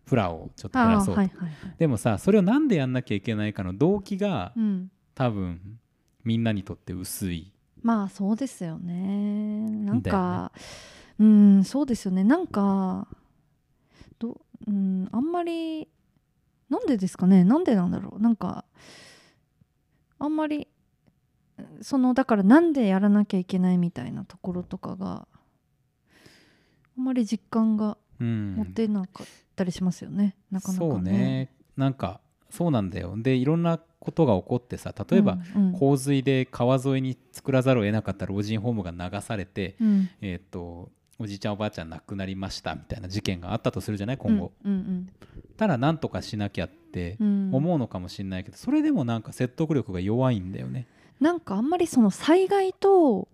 [0.06, 1.76] プラをちょっと減あらそうとはいはいはい。
[1.78, 4.92] でもさそれをなんでやんなきゃいけないかの動機がうん。
[5.14, 5.80] 多分
[6.24, 7.52] みんなにとって薄い。
[7.84, 9.70] まあそうですよね。
[9.86, 10.52] なんか、
[11.20, 12.24] うんそうですよね。
[12.24, 13.08] なんか
[14.20, 15.88] どうんあんまり
[16.70, 17.44] なんでですかね。
[17.44, 18.22] なんでなんだろう。
[18.22, 18.66] なんか
[20.20, 20.68] あんまり
[21.82, 25.28] そのだからなんでやらなきゃいけないみたいなところとかが
[26.98, 30.36] あんまり実感がうん持てなかったりしますよね。
[30.52, 30.92] なかなかね。
[30.92, 31.50] そうね。
[31.78, 33.16] なんかそうなんだよ。
[33.18, 35.74] でいろんなことが起こってさ例えば、うんうん。
[35.74, 40.10] 洪水で川沿いに作らざるを得なかった老人ホームが流されて、うん。
[40.22, 44.18] えー、とおじいちゃんおばあちゃん亡くなりましたみたいな事件があったとするじゃない？
[44.18, 45.10] 今後、うんうん
[45.56, 47.50] たら何とかしなきゃってうん。
[47.54, 50.88] 思うのかもしれないけど、それでもなんか説得力が弱いんだよね。
[51.22, 53.30] なんかあんまりその災害と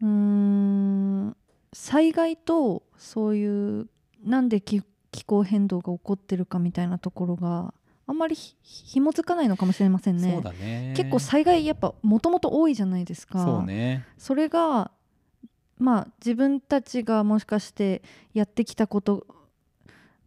[0.00, 1.36] うーん
[1.72, 3.88] 災害とそういう
[4.24, 7.74] なんで気気候変動が起こってるかみたいなところが
[8.06, 10.32] あんまりひ紐づかないのかもしれませんね。
[10.32, 13.44] そうだね結構災害やっぱもともと多いじゃないですか。
[13.44, 14.92] そうねそれが
[15.78, 18.02] まあ自分たちがもしかして
[18.34, 19.26] やってきたこと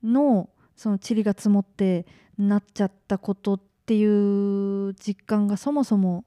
[0.04, 2.06] のその塵が積もって
[2.38, 6.26] なっちゃったことっていう実感がそもそも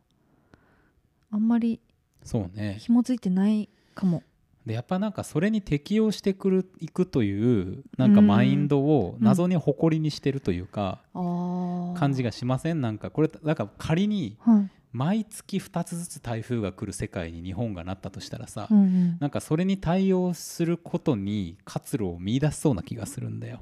[1.31, 1.81] あんまり
[2.23, 2.77] そうね。
[2.79, 4.23] 紐づいてないかも。
[4.67, 11.95] でやっぱなんかそれに適応してくるいくというなんかマインドを謎に誇りにしてるというか、あー。
[11.99, 12.81] 感じがしません？
[12.83, 14.71] なんかこれだから仮にはい。
[14.91, 19.17] 毎月2つずつ台風が来る世界に日本がなったとしたらさ、うんうん。
[19.21, 23.61] なんかそれに対応することに活路を見出しそうな気がするんだよ。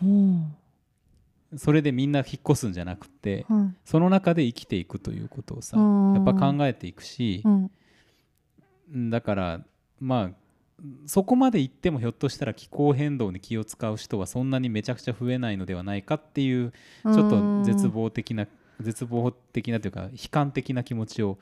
[0.00, 0.06] ほ
[1.56, 3.74] それでみんな引っ越すんじゃなくてうはい。
[3.84, 6.14] その中で生きていくということをさうん。
[6.14, 7.70] やっぱ考えていくしうん。
[8.94, 9.60] うんだから
[10.00, 10.30] まあ
[11.06, 16.72] そこまで行ってもひょっとしたら気候変動に気を使う人はそんなにめちゃくちゃ増えないのではないかっていう
[17.04, 18.48] ちょっと絶望的な
[18.80, 21.38] 絶望的なというか悲観的な気持ちを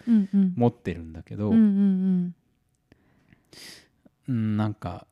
[0.56, 2.34] 持ってるんだけど、うんうん。
[4.28, 5.06] うん、なんか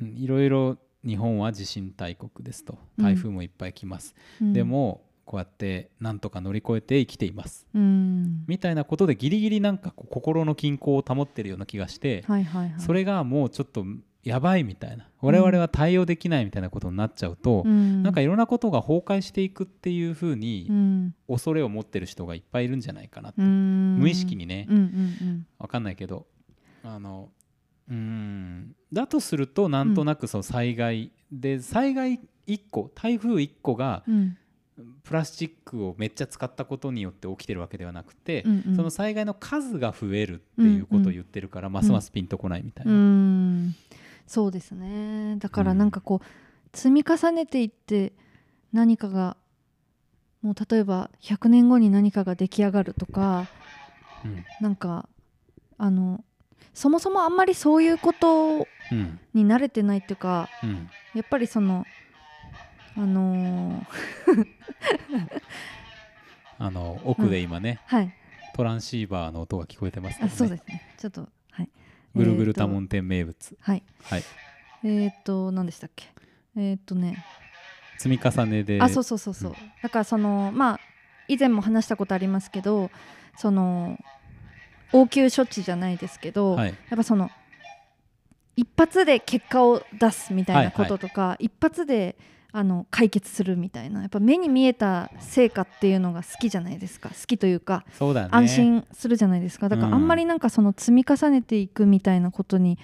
[0.00, 2.74] うんいろいろ日本は地震大国ですと。
[2.74, 4.52] うん台風もいっぱい来ます、うん。
[4.52, 7.66] でもこうやってなんとか乗り越えて生きています。
[7.74, 8.44] うん。
[8.46, 12.80] みたいなことでギリギリなんかこう心の均衡を保ってるような気がして、はいはいはい。
[12.80, 13.84] それがもうちょっと
[14.24, 15.08] やばいみたいな。
[15.20, 18.02] 我々は対応できないみたいなことになっちゃうと、うん。
[18.02, 21.14] なんかいろんなことが崩壊していくっていうふううにん。
[21.28, 23.98] 恐れを持ってる人がいっぱいいるんじゃないかなって、うん。
[23.98, 24.66] 無意識にね。
[24.68, 25.46] うんうん。
[25.58, 26.26] わかんないけど
[26.82, 27.30] あの
[27.88, 28.74] うーん。
[28.92, 34.14] だとするとなんとなくその災害、で災害1個台風1個がうん。
[34.14, 34.38] うん
[35.02, 38.76] プラスチックをめっちゃ使ったことによって起きてるわけではなくて、うんうん。
[38.76, 42.94] その災害の数が増えるっていうことを言ってるから、ますますピンとこないみたいうな。
[42.94, 43.74] ん。
[44.28, 45.34] そうですね。
[45.38, 48.12] だからなんかこう積み重ねていって
[48.72, 49.36] 何かが
[50.42, 53.48] もう例えば100年後に何かが出来上がるとか
[54.24, 54.44] うん。
[54.60, 55.08] なんか
[55.76, 56.22] あの
[56.74, 59.18] そもそもあんまりそういうことうん。
[59.34, 60.88] に慣れてないっていうかうん。
[61.14, 61.84] やっぱりその
[62.96, 63.84] あのー
[66.58, 68.12] あの奥で今ね、はい。
[68.54, 70.82] トランシーバーの音が聞こえてますね、あそうですね。
[70.98, 71.68] ちょっとはい。
[72.16, 73.82] ぐるぐる多聞店名物、はい。
[74.02, 74.22] はい。
[74.84, 76.06] えーっと何でしたっけ？
[76.56, 77.24] えーっとね。
[77.98, 78.80] 積み重ねで。
[78.82, 79.56] あそうそうそうそう、うん。
[79.82, 80.80] だからそのまあ
[81.28, 82.90] 以前も話したことありますけど
[83.36, 83.96] その
[84.92, 86.68] 応急処置じゃないですけど、はい。
[86.68, 87.30] やっぱその
[88.56, 92.16] 一発で結果を出すみたいなこととか、一発で
[92.50, 97.10] あの解決するみたいなやっぱ目に見えた成果っていうのが好きじゃないですか。
[97.10, 98.28] 好きというか、そうだね。
[98.32, 99.68] 安心するじゃないですか。
[99.68, 102.78] だからあんまりなんかその積み重ねていくみたいなことに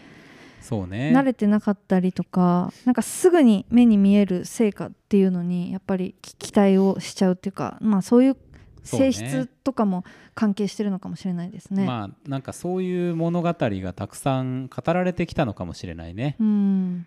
[0.64, 1.12] そうね。
[1.14, 8.36] 慣れてなかったりとかなんかすぐに目に見える成果っていうのにやっぱり期期待をしちゃうっていうかまあそういう
[8.84, 11.84] 性質とかも関係してるのかもしれないですね。
[11.84, 16.36] まあなんかそういう物語がたくさん語られてきたのかもしれないね。
[16.38, 17.06] うん。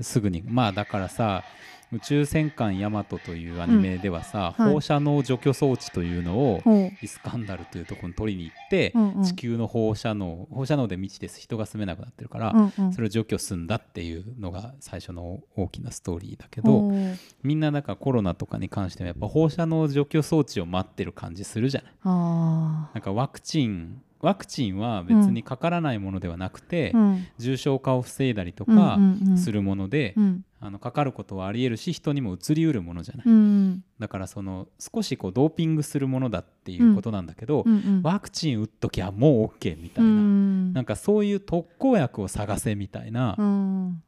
[0.00, 0.42] すぐに。
[0.46, 1.44] まあだからさ
[1.92, 4.74] 宇宙戦艦ヤマトというアニメではさ、うんはい。
[4.74, 12.92] 放射能除去装置というのをほイスカンダルというところに取りに行って、う、うんうん、地球の放射能放射能で未知です人が住めなくなってるから、うんうん。
[12.92, 17.18] それを除去すんだっていうのが最初の大きなストーリーだけど、ほう。
[17.42, 21.92] みんなだからコロナとかに関してはやっぱ放射能除去装置を待ってる感じするじゃない。
[22.02, 27.26] あなんかワクチンワクチンは別にかからないものではなくて、ーうん。
[27.38, 29.38] 重症化を防いだりとうんかうんうん。
[29.38, 30.44] するもので、うん。
[30.58, 44.02] あのかかることはありえるし人にも移りうるものじゃない、うんだからその少しこうドーピングするものだっていうことなんだけど、うんうんワクチン打っときゃもう OK みたいな、うんなんかそういう特効薬を探せみたいなうん。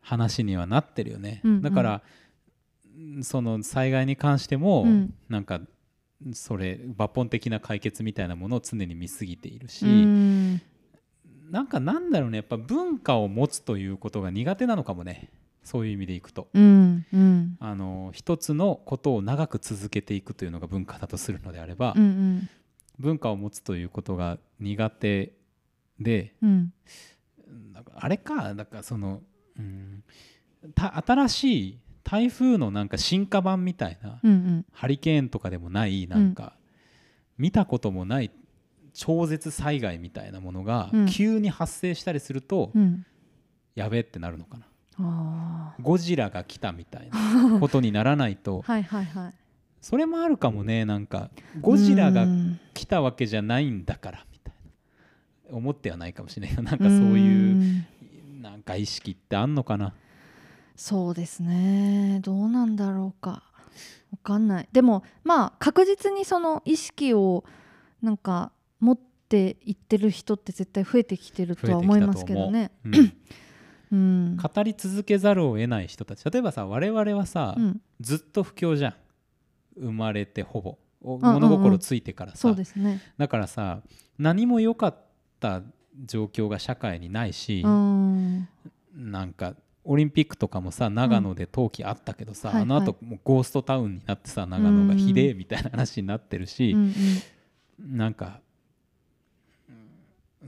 [0.00, 1.62] 話にはなってるよね、うんうん。
[1.62, 2.02] だから
[2.96, 5.14] うんその災害に関しても、うん。
[5.28, 5.60] なんか
[6.32, 10.62] それ抜本的な解決みたいなものを常に見過ぎているし、うん。
[11.50, 15.30] なんかなんだろうねやっぱ文化を持つということが苦手なのかもね
[15.62, 16.48] そういう意味でいくと。
[16.54, 17.56] うんうん。
[17.60, 22.50] あの一つのことを長く続けていくというのが文化だとするのであれば、うんうん。
[22.98, 25.32] 文化を持つということが苦手
[26.00, 26.72] でうん。
[27.72, 29.22] なんかあれかだからその、
[29.58, 30.02] うん、
[30.74, 34.66] た新しい台風のなんか進化版みたいな、うんうん。
[34.72, 36.52] ハリケーンとかでもないなんか、
[37.36, 38.30] 見たこともない
[38.94, 41.06] 超絶災害みたいなものがうん。
[41.06, 43.04] 急に発生したりすると、うん。
[43.74, 44.66] やべえってなるのかな。
[45.00, 48.60] あゴジラが来たみたいな ことにならないと。
[48.60, 49.34] ーはいはいはい。
[49.80, 52.60] それもあるかもねなんかゴジラがうん。
[52.72, 54.54] 来たわけじゃないんだからみたい
[55.50, 55.56] な。
[55.56, 58.42] 思ってはないかもしれないよなんかそういううん。
[58.42, 59.92] なんか意識ってあんのかな
[60.76, 62.20] そうですね。
[62.22, 63.42] どうなんだろうか。
[64.12, 64.68] わかんない。
[64.72, 67.44] でもまあ確実にその意識を
[68.02, 68.98] なんか持っ
[69.28, 72.70] ていってる人って絶対増えてきてるとは思いますけどね。
[72.84, 72.88] う。
[73.92, 74.36] うん。
[74.36, 76.24] 語り続けざるを得ない人たち。
[76.30, 77.80] 例えばさ我々はさ、うん。
[78.00, 78.94] ずっと不況じゃん。
[79.78, 80.78] 生まれてほぼ。
[81.02, 83.00] 物心ついてからさ、そうですね。
[83.16, 83.82] だからさ
[84.18, 84.96] 何も良かっ
[85.38, 85.62] た
[86.04, 88.48] 状況が社会にないし、うん。
[88.94, 89.54] なんか
[89.86, 92.62] オリンピックとかもさ長野で冬季あったけどさ、はいはい。
[92.64, 96.94] あのあともうゴーストタウンになってさ長野がひでえみたいな話になってるし、うん
[97.78, 98.40] なんか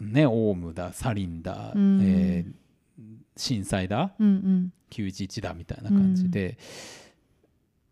[0.01, 2.01] ねオウムだサリンだ、うん。
[2.03, 2.53] えー
[3.36, 4.72] 震災だうんうん。
[4.91, 6.59] 911だみたいな感じで、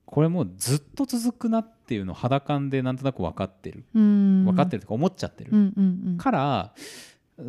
[0.04, 3.84] これもうずっと続くなっていうのを肌感でなんとなく分かってる。
[3.94, 4.44] うん。
[4.44, 6.18] 分かってるとか思っちゃってる、うんうんうん。
[6.18, 6.74] から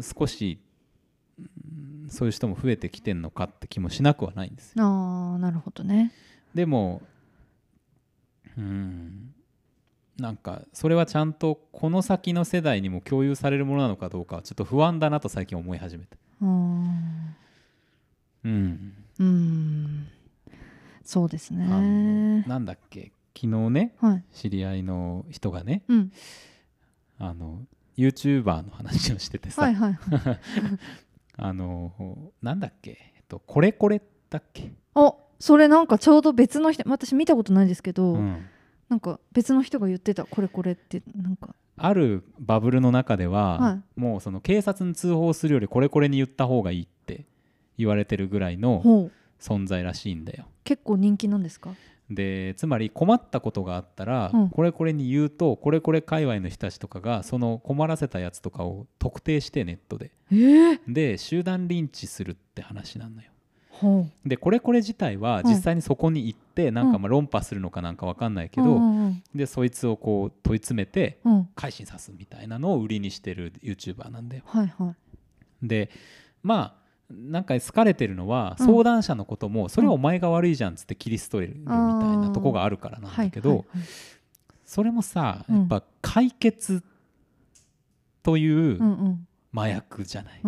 [0.02, 0.67] 少しうん
[2.10, 4.86] そういう人も増えてきてんのかって気もしなくはないんですよ。
[4.86, 6.12] ああなるほどね。
[6.54, 7.02] でも
[8.58, 9.34] うん
[10.18, 16.18] なんかそれはちゃんとこの先の世代にも共有されるものなのかどうかはちょっと不安だなと最近思い始めた。
[16.42, 16.48] あー。
[18.46, 18.94] うん。
[19.20, 20.08] うん。
[21.04, 22.44] そうですね。
[22.48, 24.24] なんだっけ昨日ねはい。
[24.34, 26.12] 知り合いの人がねうん。
[27.20, 27.62] あの
[27.98, 30.00] YouTuber の話をしててさ、はいはい
[31.38, 38.46] あのなんだっけ、えっと、これこれだっけ、あそれなんかちょうど別の人私見たことないですけど、うん。
[38.90, 41.56] なんか別の人が言ってたこれこれってなんか。
[41.76, 47.26] あるバブルの中では、はもうその警察に通報するよりこれこれに言った方がいいって
[47.78, 50.46] 言われてるぐらいの存在らしいんだよ。
[50.64, 51.70] 結構人気なんですか？
[52.10, 54.50] でつまり困ったことがあったら、うん。
[54.50, 60.12] これこれに言うとこれこれ界隈の人たちとかがその困らせたやつとかを特定してネットで。
[60.32, 60.80] ええ。
[60.88, 63.32] で集団リンチするって話なのよ。
[64.26, 65.50] でこれこれ自体はうん。
[65.50, 71.50] 実際にそこに行ってなんかまあ論破するのかなんか分かんないけど、うんうんでそいつをこう問い詰めてうんうん。
[71.56, 74.44] 改心さすみたいなのを売りにしてる YouTuber なんだよ。
[74.46, 74.96] はいは
[75.62, 75.68] い。
[75.68, 75.90] で
[76.42, 78.66] まあなんか好かれてるのはうん。
[78.66, 81.78] 相談者のこともそれはお前が悪いじゃんっつって切り捨てるみたい
[82.18, 83.66] なとこがあるからなんだけど、
[84.66, 85.58] それもさうん。
[85.58, 86.84] やっぱ解決
[88.24, 88.80] という
[89.54, 90.42] 麻薬じゃない、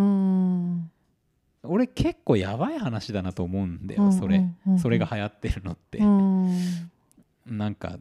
[1.64, 4.44] 俺結構やばい話だなと思うんだよ、うんそれ、
[4.82, 8.00] それが流行ってるのって、うなんか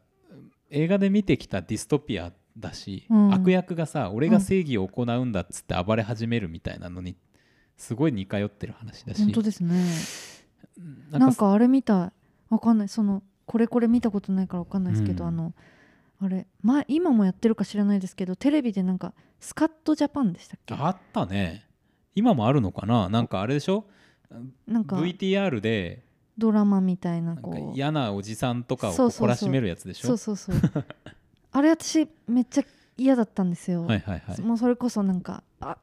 [0.71, 3.33] 映画で見てきたディストピアだし、うん。
[3.33, 7.17] 悪役がさ俺が正義を行うんだっつって暴れ始めるみたいなのに
[7.79, 9.22] すごい似通ってる話だし。
[9.22, 9.83] 本当ですね。
[11.11, 12.07] ななんかあれみた。
[12.07, 12.11] い
[12.51, 12.89] わかんない。
[12.89, 15.31] そのこれこれ見たことないからわかんないですけど、うん。
[15.31, 15.55] あの
[16.20, 20.74] あれ、ま、今もやってるか知らないですけどテレビでなんかスカットジャパンでしたっけ？
[20.74, 21.64] あったね。
[22.14, 23.09] 今もあるのかな？
[23.09, 23.87] なんかあれでしょ？
[24.66, 26.03] なんか VTR で
[26.37, 27.76] ドラマみたいなこう。
[27.76, 30.09] 嫌なおじさんとかを懲らしめるやつでしょ？
[30.09, 30.57] そうそうそう。
[31.53, 32.64] あれ私めっちゃ
[32.97, 34.41] 嫌だったんですよ、はいはいはい。
[34.41, 35.79] もうそれこそなんかあ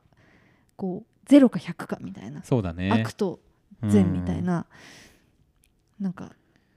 [0.76, 2.92] こう0か100かみたいな、そうだね。
[2.92, 3.40] 悪と
[3.84, 4.66] 善みたいな、
[6.00, 6.32] なんか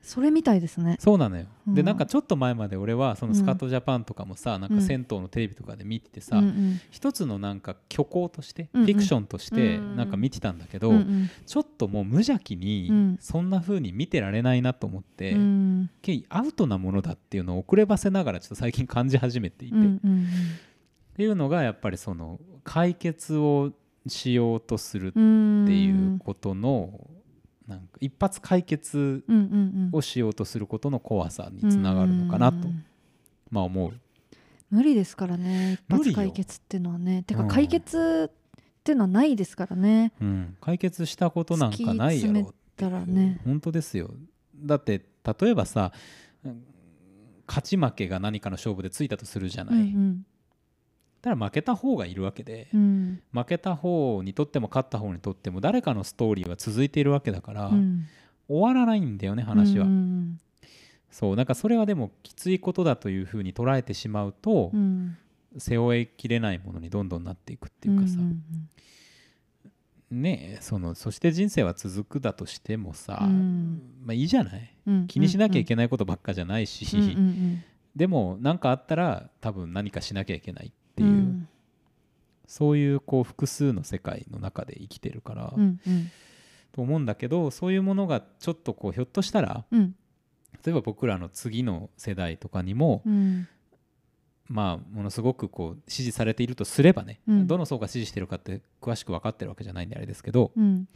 [0.08, 0.96] それみたいですね。
[1.00, 1.86] そうなのよ、でうん。
[1.86, 8.86] なんかちょっと前まで俺はそのスカットジャパンとかもさ、なんか銭湯のテレビとかで見ててさ、うんうん一つのなんか虚構として、うんうん。
[8.86, 9.96] フィクションとしてうんうん。
[9.96, 11.30] なんか見てたんだけど、うんうん。
[11.44, 13.18] ちょっともう無邪気うにん。
[13.20, 15.90] そんな風に見てられないなと思って、うん。
[16.00, 20.26] けアウトなものだっていうのを遅ればせながらちょっと最近感じ始めていて、っうんうん。
[21.16, 23.72] ていうのがやっぱりその解決を
[24.08, 27.08] しようとするっうんていうことの
[27.66, 29.90] なんか一発解決うんうんうん。
[29.92, 32.84] をしようとすることの怖さにつながるのかなと、うん
[33.50, 33.92] まあ思う。
[34.70, 37.22] 無理ですからね一発解決っていうのはね。
[37.22, 40.12] てかうん解決っていうのはないですからね。
[40.20, 43.40] うん、解決したことなんかないやろ突き詰めたらね。
[43.44, 44.10] 本当ですよ。
[44.56, 45.04] だって
[45.40, 45.92] 例えばさ
[46.44, 46.64] うん
[47.46, 50.26] 勝ち負けが何かの勝負でついたとするじゃない、うん
[51.22, 52.80] だから負けた方がいるわけで、うん。
[52.80, 58.06] うん負けた方にとっても勝った方にとっても誰かのストーリーは続いているわけだから、うん。
[58.48, 60.38] 終わらないんだよね話は、うん
[61.10, 65.16] そうなんかそれはでもきついことだというふうに捉えてしまうと、うん。
[65.56, 68.42] 背負いきれないものにどんどんなっていくっていうかさ、ん
[70.10, 73.80] ねえそのそして人生は続くだとしてもさ、うん。
[74.04, 74.74] まあいいじゃない。
[74.86, 76.86] うん気にしなきゃいけないことばっかじゃないし、
[77.96, 80.66] でも何かあったら多分何かしなきゃいけない。
[80.66, 81.48] っていう、うん。
[82.46, 86.10] そういうこう複数の世界の中で生きてるから、うんうん。
[86.72, 89.94] と思うんだけどそういうものがちょっとこうひょっとしたらうん。
[90.64, 93.48] 例えば僕らの次の世代とかにも、うん。
[94.48, 97.46] まあものすごくこう支持されているとすればね、うん。
[97.46, 100.88] どの層が支持してるかって詳しく分かってるわけじゃないんであれですけどうん。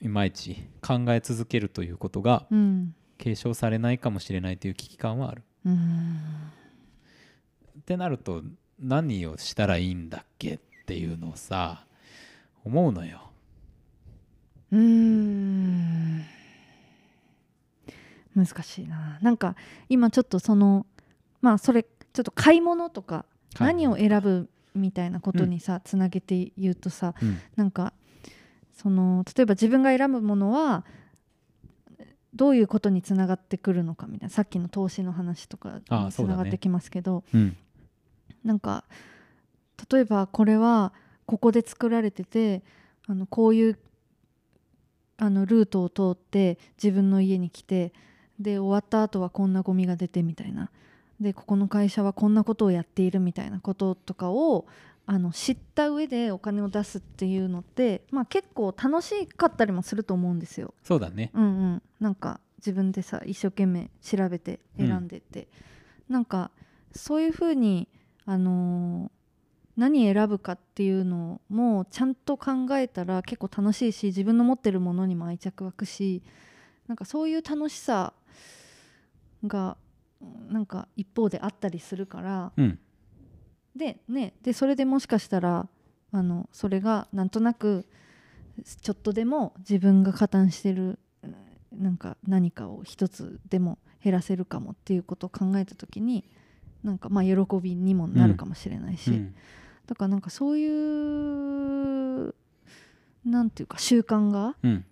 [0.00, 2.94] いまいち考え続けるということがうん。
[3.18, 5.42] 継承されないかもしれないという危機感はある。
[5.66, 6.20] うん。
[7.80, 8.42] ってなると
[8.80, 11.84] 何をしたらいいんだっけっていうのをさ
[12.64, 13.30] 思うのよ。
[14.72, 16.24] うーん。
[18.34, 19.18] 難しいな。
[19.22, 19.56] なんか
[19.88, 20.86] 今ちょっとその
[21.42, 23.24] まあそれちょっと買い物とか
[23.58, 27.38] 何を選ぶみたいなことにさ、つなげて言うとさうん。
[27.56, 27.92] なんか
[28.72, 30.84] その例えば自分が選ぶものは
[32.34, 34.30] どういうことにつながってくるのかみたいな。
[34.30, 37.56] さっきの投資の話とかにつながってきますけど、うん
[38.44, 38.84] なんか
[39.90, 40.92] 例えばこれは
[41.26, 42.62] ここで作られてて
[43.06, 43.78] あのこういう
[45.16, 47.92] あのルートを通って自分の家に来て
[48.38, 50.70] で終わった後はこんなゴミが出てみたいな。
[51.20, 54.66] でここの会社はこんなことをやっているみたいなこととかを
[55.04, 60.72] あの知った上でお金を出すっていうのって、まあ、結構楽しかったりもすると思うんですよ。
[60.82, 61.30] そうだね。
[61.34, 65.48] うんうん、なんか自分でさ一生懸命調べて選んでって、
[66.08, 66.50] なんか
[66.92, 67.88] そういうふうに、
[68.26, 69.10] あのー
[69.76, 76.22] 何選ぶかっていうのもちゃんと考えたら結構楽しいし自分の持ってるものにも愛着湧くし
[76.86, 78.12] なんかそういう楽しさ
[79.46, 79.78] が
[80.50, 82.78] なんか一方であったりするからうん。
[83.74, 85.68] で,、ね、でそれでもしかしたら
[86.12, 87.86] あのそれがなんとなく
[88.82, 96.24] ちょっとでも自分が加担してるうんなんか何かを一つでも減らせるかもっていうことを考えた時に
[96.84, 99.34] なんかまあ喜びにもなるかもしれないし、うん。
[99.86, 102.34] だからなんかそういう
[103.24, 104.84] なんていうか習慣がうん。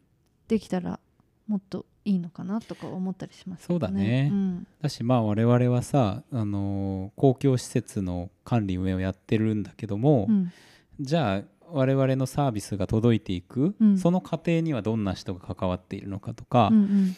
[0.49, 0.99] できたら
[1.47, 4.31] もっといいのかなとか思ったりしますけどそうだね。
[4.33, 4.67] うん。
[4.81, 10.53] だしまあ我々はさ、あのー公共施設の管理運営をやってるんだけども、うん
[11.01, 17.15] じゃあ我々のサービスが届いていく、うんその過程にはどんな人が関わっているのかとかう、ん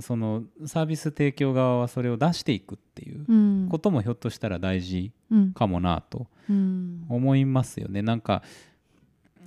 [0.00, 3.68] そのサービス提供側はそれを出していくっていううん。
[3.70, 5.52] こともひょっとしたら大事うん。
[5.52, 7.04] かもなとうん。
[7.08, 8.02] 思いますよね。
[8.02, 8.42] なんか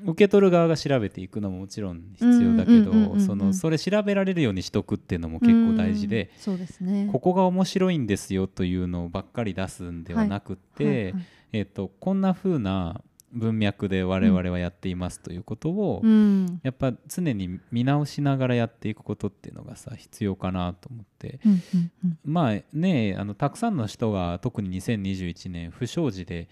[0.06, 7.10] 受け取る側が調べていくのももちろん必要だけどそのそれ調べられるようにしとくっていうのも結構大事でうんそうですね。
[7.12, 11.16] ここが面白いんですよというのばっかり出すんではなくって、
[11.52, 13.02] えっとこんな風な
[13.38, 16.60] 文脈で我々はやっていますということを、うん。
[16.64, 21.40] やっぱ常に見直しながらやっていくことっていうのがさ必要かなと思って。
[21.46, 22.20] うんうんうん。
[22.26, 26.50] まあねあのたくさんの人が特に2021年不祥事で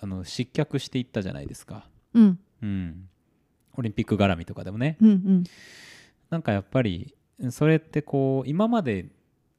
[0.00, 2.38] あの失脚していったじゃないですか、うん。
[2.62, 3.08] うん、
[3.76, 4.96] オリンピック絡みとかでもね。
[5.00, 5.44] うんうん。
[6.28, 7.14] なんかやっぱり
[7.50, 9.06] それってこう今まで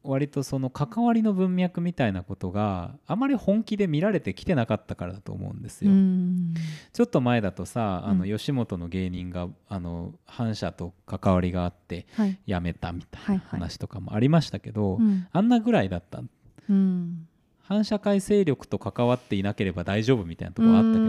[0.03, 5.93] 割とその関わりの文脈みたいなことがあまり本気で見られてきてなかったからだと思うんですうよ。
[5.93, 6.53] ん。
[6.93, 8.37] ちょっと前だとさあのうん。
[8.37, 12.39] 吉本の芸人があの反社と関わりがあってはい。
[12.47, 15.27] 辞めたみたいな話とかもありましたけど、うん。
[15.31, 16.21] あんなぐらいだった
[16.69, 17.27] うん
[17.71, 21.07] 反社会勢力と関わっていなければ大丈夫みたいなところあったけどう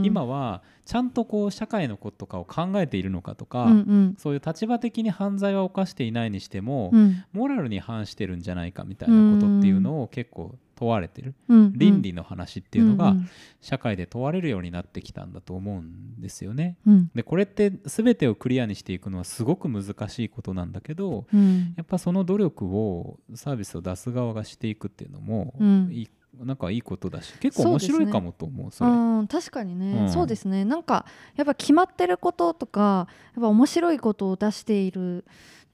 [0.00, 0.02] ん。
[0.06, 4.14] 今はちゃんとこう社会のこととかを考えているのかとか、うんうん。
[4.16, 7.24] そういう立場的に犯罪は犯していないにしても、うん。
[7.34, 13.28] モラルに反してるんじゃないかみたいなことっていうのを結構問われてるうん倫理の話っていうのがうん
[13.60, 16.76] 社会で問われるようになってきたんだと思うんですよね。
[16.86, 17.10] うん。
[17.12, 21.74] でこれって全てをクリアにしていくのはすごく難しいことなんだけどうん。
[21.76, 25.88] やっぱその努力をサービスを出す側がしていくっていうのもうん。
[25.90, 26.08] いい
[26.38, 28.90] なんかいいことだし結構面白いかもと思うそれ。
[28.90, 30.12] うん確かにね、うん。
[30.12, 30.64] そうですね。
[30.64, 31.04] なんか
[31.34, 35.24] やっぱ決まってることとかやっぱ面白いことを出している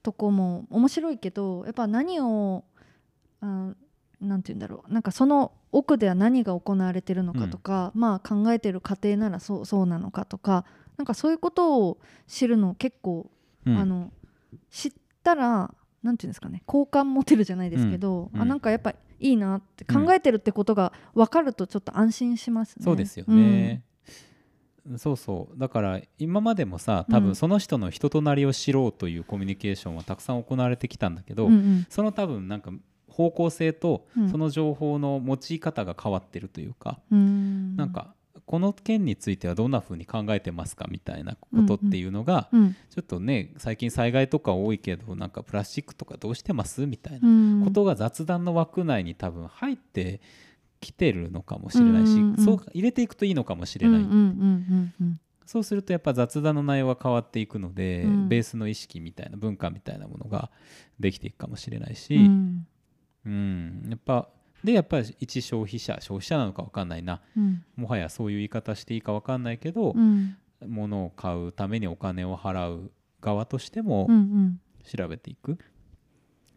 [0.01, 2.63] とこも面白いけどやっぱ何を
[3.41, 3.75] あな
[4.21, 4.93] んて言うんだろう。
[4.93, 10.65] なんかその奥では何が行われてるのかとか、まあ考えてる過程ならそうそうなのかとか
[10.97, 11.97] なんかそういうことを
[12.27, 13.29] 知るの結構、
[13.65, 13.77] うん。
[13.77, 14.11] あの
[14.69, 14.91] 知っ
[15.23, 18.41] たらなんていうんですかね好感持てるじゃないですけど、うん。
[18.41, 22.83] あなんかやっぱいいなって考えてるってことが分かるとちょっと安心しますね。
[22.83, 23.83] そうですよね。
[24.97, 25.59] そうそう。
[25.59, 27.23] だから今までもさ多うん。
[27.23, 31.85] 分その人の人となりを知ろうというコミュニケーションはたくさん行われてきたんだけど、うんうん。
[31.89, 32.71] その多分なんか
[33.15, 34.29] 方向性とうん。
[34.29, 37.77] その情報の用い方が変わってるというか、うん。
[37.77, 38.13] なんか
[38.45, 42.73] この件についてはどんな風に考えてますかみたいなことっていうのが、うん。
[42.73, 47.63] ちょっとね最近災害とか多いけどなんかプラスチックとかどうしてますみたいなうん。
[47.63, 50.19] ことが雑談の枠内に多分入って
[50.81, 52.37] きてるのかもしれないし、うんうんうん。
[52.43, 58.29] そう入れていくといいのかもしれない、うんうんうんうんそうするとやっぱ雑談の内容が変わっていくので、うん。
[58.29, 60.49] ベースの意識みたいな文化みたいなものが
[60.99, 62.67] できていくかもしれないし、うん
[63.25, 63.87] うん。
[63.89, 64.29] やっぱ
[64.63, 67.21] でやっぱり一消費者消費者なのか分かんないな。
[67.37, 67.63] うん。
[67.75, 70.37] もはやそういう言い方していいか分かんないけど、うん。
[70.65, 74.07] 物を買うためにお金を払う側としても
[74.83, 75.57] 調べていく。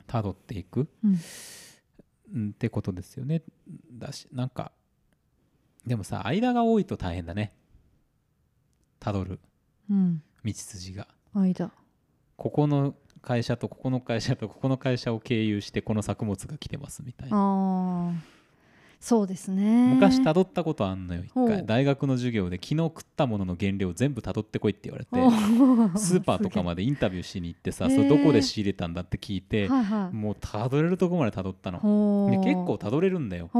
[0.08, 1.18] 辿っていく、うん
[2.34, 2.48] うん。
[2.50, 3.42] ってことですよね。
[3.92, 4.72] だしなんか
[5.86, 7.52] でもさ間が多いと大変だね。
[9.00, 9.40] 辿る。
[9.90, 10.22] うん。
[10.44, 11.06] 道筋が。
[11.34, 11.70] 間。
[12.36, 18.12] ここの会社とここの会社とここの会社を経由してこの作物が来てますみたいな。
[19.00, 19.94] そうですね。
[19.94, 21.64] 昔たどったことあんのよ一回。
[21.64, 30.16] 大学の授業で昨日食ったものの原料全部たどってこいって言われておスーパーとかまでインタビューしに行ってさそれどこで仕入れたんだって聞いてはいはい。
[30.16, 31.78] もうたどれるとこまでたどったの。
[32.42, 33.50] 結構たどれるんだよ。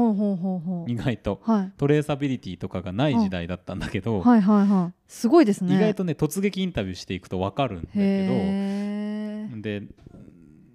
[0.87, 1.39] 意外と。
[1.43, 1.71] はい。
[1.77, 4.93] トレーサビリティとかがない時代だったんだけどはいはいはい。
[5.07, 5.73] すごいですね。
[5.73, 9.08] 意外とね突撃インタビューしていくと分かるんだけへ
[9.49, 9.83] どで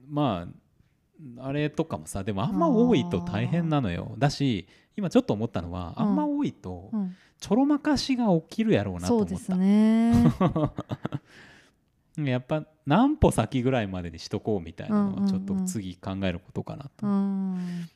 [0.08, 0.46] ま
[1.38, 4.14] ああれとかもさでもあんま多いと大変なのよ。
[4.18, 4.66] だし
[4.96, 7.16] 今ちょっと思ったのはあんま多いとーうん。
[7.40, 9.36] ちょろまかしが起きるやろうなと思った。
[9.36, 10.32] そうですね。
[12.30, 17.88] やっぱ何歩先ぐらいまでにしとこうみたいなのはちょっと次考えることかなと、うん。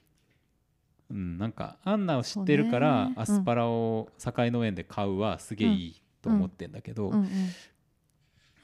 [1.10, 7.28] うんなんかアンナを知ってるから、アスパラを境農園で買うはすげえいいと思ってんだけど、うん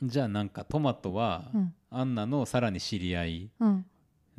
[0.09, 1.75] じゃあなんかトマトは、うん。
[1.91, 3.87] アンナのさらに知り合いうん。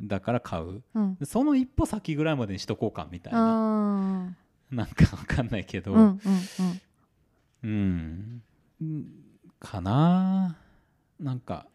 [0.02, 0.82] だから買う。
[0.94, 1.16] うん。
[1.16, 3.38] でその一歩先ぐらいまでにしとこうかみたいな。
[3.40, 4.34] あ
[4.70, 6.18] なんかわかんないけど、ー
[7.62, 8.42] うん
[8.80, 9.10] うん。
[9.58, 10.56] かな。
[11.18, 11.70] なんかっ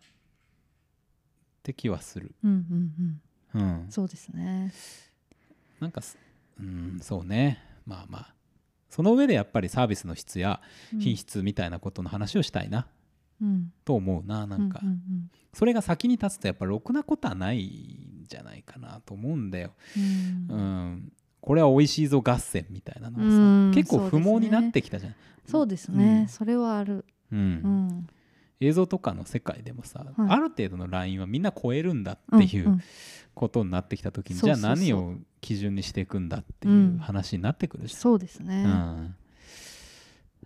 [1.64, 3.20] て気はする、うんうん
[3.56, 3.62] うん。
[3.62, 4.72] うん、そうですね。
[5.80, 6.18] なんかす
[6.60, 7.60] うんそうね。
[7.88, 8.34] まあまあ。
[8.90, 10.62] その上でやっぱりサービスの質や
[10.94, 11.00] うん。
[11.00, 12.80] 品質みたいなことの話をしたいな。
[12.80, 13.01] うん
[13.86, 14.80] と思うななんか。
[14.84, 15.02] うんうん
[15.54, 19.72] それが先に立つとやっぱろくなことはないんじゃないかなと思うんだよ。
[19.98, 20.48] うん。
[20.50, 20.92] ううん。
[20.94, 21.12] ん
[21.42, 25.16] これは美味しいぞ合戦みたいなのはさ、うん結構不毛になってきたじゃん。
[25.46, 25.98] そうですうん。
[25.98, 27.04] ねそれはある。
[27.34, 27.40] うん。
[27.40, 28.08] うん。
[28.62, 30.30] 映像とかの世界でもさ、はい。
[30.30, 32.82] ある程度のラインはみんな超えるんだっていんう
[33.36, 34.78] ことになってきた時に、じゃあそうそう。
[34.78, 39.16] そう何を基準にしていくんだっていう話になってくるし、そうですうねん。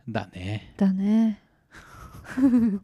[0.10, 0.74] だね。
[0.78, 1.42] だね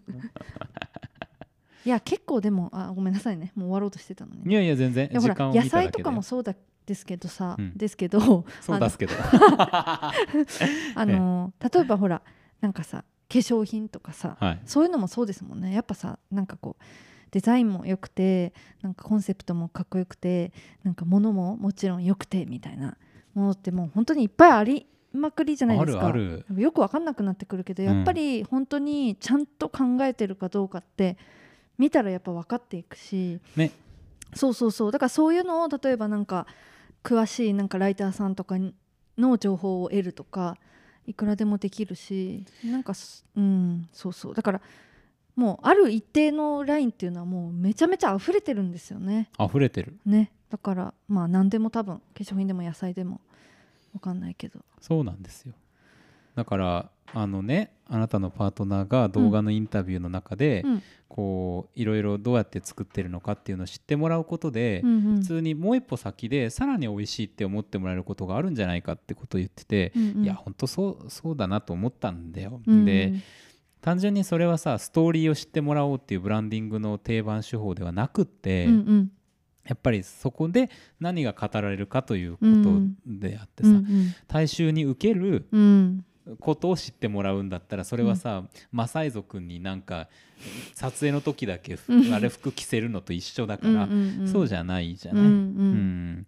[1.83, 3.51] いや結構でもあごめんなさいね。
[3.55, 6.53] もう終わろうとしてたのにいやいや全然いやほら野菜とかもそうだ
[6.85, 7.77] ですけどさ、うん。
[7.77, 9.13] ですけどそう出すけど。
[9.17, 10.13] あ
[10.97, 12.21] の 例えばほら
[12.59, 14.61] なんかさ化粧品とかさはい。
[14.65, 15.73] そういうのもそうですもんね。
[15.73, 16.83] やっぱさなんかこう
[17.31, 20.51] デザインも良くてなんかコンセプトもかっこよくて
[20.83, 22.97] なんか物ももちろん良くてみたいな
[23.33, 26.13] ものってもう本当にいっぱいありまくりじゃないあですか
[26.57, 27.63] よく分かんなくなってくる。
[27.63, 27.89] けどうん。
[27.97, 31.17] やっぱり本当にちゃんと考えてるかどうかって
[31.77, 33.71] 見たらやっぱ分かっていくし、ね。
[34.33, 34.91] そうそうそう。
[34.91, 36.47] だからそういうのを例えばなんか
[37.03, 38.55] 詳しいなんかライターさんとか
[39.17, 40.57] の情報を得るとか
[41.05, 42.45] いくらでもできるし。
[42.63, 43.89] なんかすうん。
[43.91, 44.33] そうそう。
[44.33, 44.61] だから
[45.35, 49.29] もうある一定のラインっていうのはもうめちゃめちゃ溢れてるんですよね。
[49.39, 49.97] 溢れてる。
[50.05, 50.31] ね。
[50.49, 53.21] だからまあ何でも多分化粧品でも野菜でも
[53.93, 54.59] 分かんないけど。
[54.79, 55.53] そうなんですよ。
[56.35, 60.83] だからあのねあなたのパートナーが動画のインタビューの中で、うん。
[61.13, 65.17] こういろいろどうやって作ってるのかっていうのを知ってもらうことで、うんうん。
[65.17, 70.23] 普通にもう一歩先でさらに美味しいって思ってもらえることがあるんじゃないかってことを言ってて、うんうん。
[70.23, 72.61] いや本当そうそうだなと思ったんだよ。
[72.65, 72.85] うん。
[72.85, 73.13] で
[73.81, 79.11] 単純にそれはさストーリーを知ってもらおうっていうブランディングの定番手法ではなくって、うんうん
[79.65, 83.83] やっぱりそこで何が語られるかということであってさ、うんうん。
[84.27, 86.05] 大衆に受けるうん。
[86.39, 90.07] ことを知ってもらうんだったらそれはさ、マサイ族になんか
[90.75, 92.13] 撮影の時だけうん。
[92.13, 93.87] あれ服着せるのと一緒だから、
[94.27, 95.25] そうじゃゃないじゃうない？
[95.25, 95.31] うん
[96.19, 96.27] ん。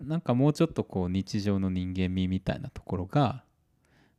[0.00, 3.44] なんかもうちょっとこう日常の人間味みたいなところが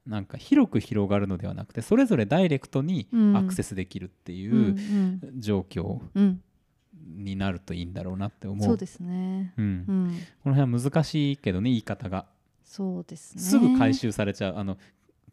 [0.08, 3.38] なんか広く広がるのではなくてそれぞれダイレクトにうん。
[3.38, 5.42] アクセスできるっていうんううん。
[5.42, 6.42] 状況うん
[7.10, 8.66] になるといいんだろうなって思う。
[8.66, 9.54] そうですね。
[9.58, 9.66] うん。
[9.66, 10.20] うん。
[10.44, 12.26] この辺は難しいけどね言い方が。
[12.64, 13.42] そうですね。
[13.42, 14.78] すぐ回収されちゃうあの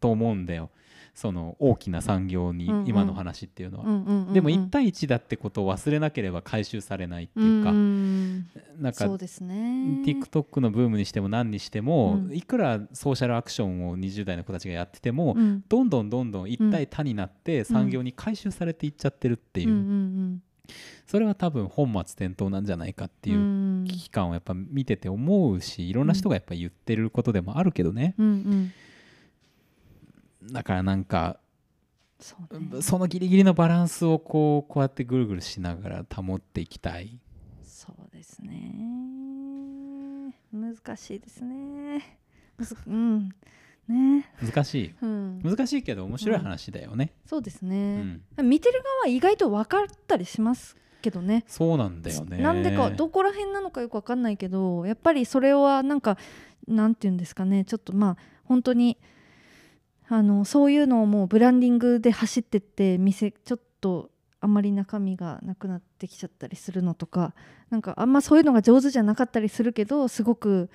[0.01, 0.71] と思うんだよ。
[1.17, 3.85] その大きな産業に今の話っていうのは。
[3.87, 8.41] うんうんでも1対1だってことを忘れなければ回収されないっていうか、ん
[8.79, 10.03] なんかそうですね。
[10.05, 12.35] TikTok のブームにしても何にしても、うん。
[12.35, 15.65] いくらソーシャルアクションを20代の子たちがやってても、うん。
[15.67, 20.43] どんどんどんどん一対他になって産業に回収されていっちゃってるっていう、うんうん
[21.07, 23.45] それは多分本末転倒なんじゃないかってうんういう
[23.85, 23.85] ん。
[23.87, 28.73] 危機感をやっぱ見てて思うしいろんな人がやっぱ言ってることでもあるけどね、うん
[30.43, 30.53] うん。
[30.53, 31.39] だからなんか
[32.19, 32.83] そうね。
[32.83, 37.21] そのギリギリのバランスをこうこうやってぐるぐるしながら保っていきたい。
[37.63, 40.35] そうですね。
[40.53, 42.19] 難しいですね。
[42.87, 43.29] うん。
[43.87, 44.25] ね。
[44.43, 44.95] 難しい。
[45.03, 45.41] うん。
[45.43, 48.23] 難しいけど面白い話だよね、そうですうね、ん。
[48.43, 50.75] 見てる側は意外と分かったりします
[51.07, 51.45] けどね。
[51.47, 52.39] そうなんだよね。
[52.39, 56.19] なんでかどこら辺なのかよく分かんないけどやっぱりそれはなんか
[56.67, 57.65] なんて言うんですかね。
[57.65, 58.99] ちょっとまあ本当に
[60.09, 67.35] あのそういうのをもうブランディングで走ってって店ちょっとあんまり中身がなくなってきちゃったりするのとか
[67.71, 70.71] なんかあんまそういうのが上手じゃなかったりするけどすごく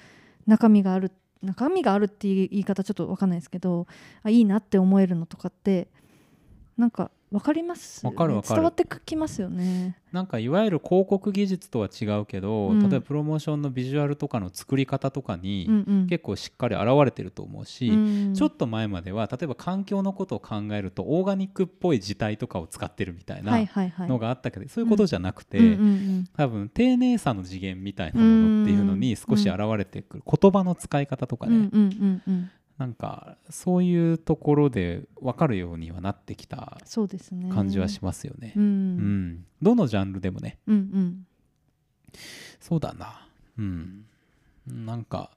[0.47, 1.11] 中身がある
[1.41, 3.88] 中身があるっていう言い方ちょっと分かんないですけど
[4.23, 5.89] あいいなって思えるのとかって
[6.77, 8.55] なんか分かりますわかるわかる。
[8.55, 9.97] 伝わってきますよね。
[10.11, 12.82] なんかいわゆる広告技術とは違うけど、うん。
[12.82, 16.07] 例えばプロモーションのビジュアルとかの作り方とかにうんうん。
[16.07, 24.09] 結構しっかり現れてると思うし、うんちょっと前までは例えば環境のことを考えるとオーガニックっぽい字体とかを使ってるみたいはないはいはい。
[24.09, 32.51] のがあったけど、そういうことじゃなくて、うん多分丁寧さの次元みたいなものっていうのに少し現れてくる、言葉の使い方とかね、うんうんうんうん
[32.82, 36.79] なんかそういうところで分かるようにはなってきた
[37.53, 38.53] 感じはしますよね。
[38.55, 39.45] ううんん。
[39.61, 40.57] どのジャンルでもね。
[40.65, 41.27] うんうん。
[42.59, 43.27] そうだな。
[43.59, 44.05] うん。
[44.65, 45.29] なんか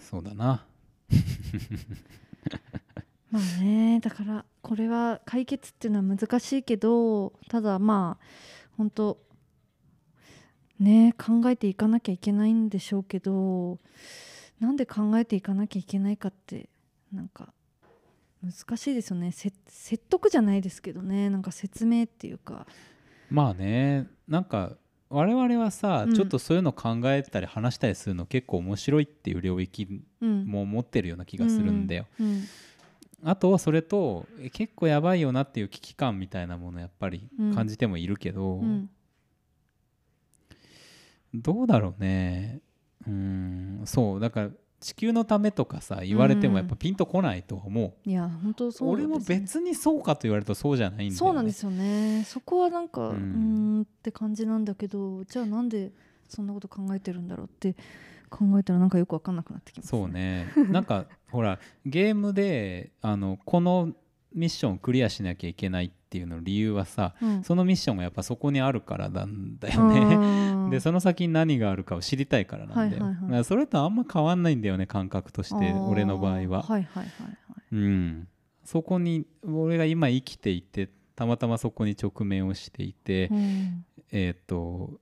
[0.00, 0.64] そうだな。
[3.30, 8.24] まあねだからこれは解決っていうのは難しいけどただまあ
[8.78, 9.18] 本当
[10.80, 13.78] ね考えていかなきゃいけないんでしょうけど
[14.60, 16.68] なんで考えていかなきゃいけないかって
[17.12, 17.52] なんか
[18.42, 19.32] 難しいですよね。
[19.32, 21.28] せ説得じゃないですけどね。
[21.30, 22.66] なんか説明っていうか。
[23.30, 24.06] まあね。
[24.28, 24.76] なんか
[25.10, 26.14] 我々はさ、うん。
[26.14, 30.44] ちょっとそういうの考えたり話したりするの結構面白いっていう領域うん。
[30.44, 32.06] も持ってるような気がするんだよ。
[32.20, 32.44] うん
[33.24, 37.54] あとはそれとえ結構やばいよなっていう危機感みたいなものやっぱりうん。
[37.54, 38.88] 感じてもいるけど、うん。
[41.34, 42.60] どうだろうね
[43.08, 44.50] うーんそうだから
[44.80, 51.16] 地球のためとかさ言われてもやっぱピンとこないとは思う、いや本当そうです俺も別にそうかと言われるとそうじゃないんだよね。
[51.16, 52.24] そうなんですよね。
[52.24, 55.90] そこはなんかううんって感じなんだけどじゃあなんで
[56.28, 57.74] そんなこと考えてるんだろうって
[58.30, 60.46] 考えたらなんかよく分かんなくなってきます、そうね。
[60.70, 63.92] なんかほらゲームであのこの
[64.32, 67.44] ミッションをクリアしなきゃいけないっていうの理由はさうん。
[67.44, 70.16] そのミッションがやっぱそこにあるからなんだよね。
[70.16, 73.44] ね でその先に何があるかを知りたいからなんだよ、はいはいはい。
[73.44, 77.08] それとあんま変わんないんだよね感覚として俺の場合は、はいはいはいはい。
[77.72, 78.28] うん、
[78.64, 83.84] そこに俺が今生きていてたまたまそこに直面をしていて、うん。
[84.10, 85.00] えーっと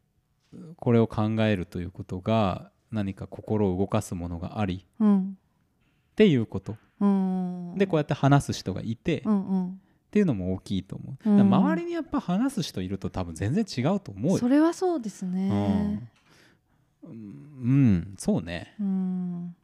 [0.77, 5.39] これを考えるということが何か心を動かすものがありうん。
[6.13, 6.77] っていうこと。
[7.01, 7.75] うん。
[7.77, 9.81] でこうやって話す人がいて、っうんうん
[10.17, 11.41] ていうのも大きいと思う、うん。
[11.43, 14.39] 周りにやっぱ話す人いると多分全然違うと思うよ。
[14.39, 16.09] それはそうですね。
[17.05, 18.75] うん、うん、そうね。
[18.81, 19.55] うん。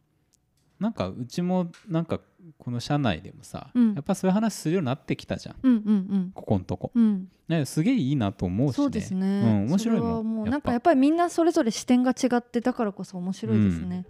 [0.79, 2.19] なんかうちもなんか
[2.59, 3.95] この社内でもさ、うん。
[3.95, 5.55] やっぱそういう話するようになってきたじゃん。
[5.63, 7.03] うんうんここんとこ、うん。
[7.03, 8.75] うんね、すげえいいなと思うしね。
[8.75, 14.05] そうですね、うん、面白いそれはもんなんかやっぱりみんなそれぞれ視点が違ってだからこそ面白いですね。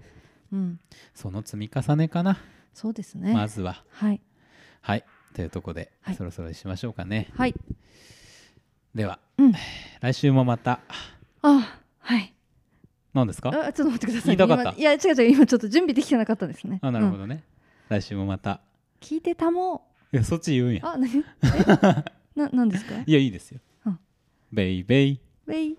[0.51, 2.37] うん、ぱその積み重ねかな、
[2.75, 3.83] そうですね、まずは。
[3.89, 4.21] はい。
[4.81, 6.15] はいというとこで、はい。
[6.15, 7.29] そろそろしましょうかね。
[7.36, 7.55] はい。
[8.95, 9.53] では、うん。
[10.01, 10.79] 来週もまた。
[11.41, 12.34] あはい。
[13.13, 13.49] 何ですか？
[13.49, 16.79] あちょっと待ってください言いいや違う違う今ちょっと準備できてなかったですね。
[16.81, 17.19] あなるほうん。
[17.19, 17.43] どね、
[17.89, 18.61] 来週もまた。
[19.01, 19.88] 聞いてたも。
[20.11, 20.81] いやそっち言うんや。
[20.84, 21.09] あ何？
[21.17, 21.23] え？
[22.39, 22.95] ななんですか？
[23.05, 23.99] いやいいですよ、うん。
[24.51, 25.19] ベイベイ。
[25.47, 25.77] ウェイ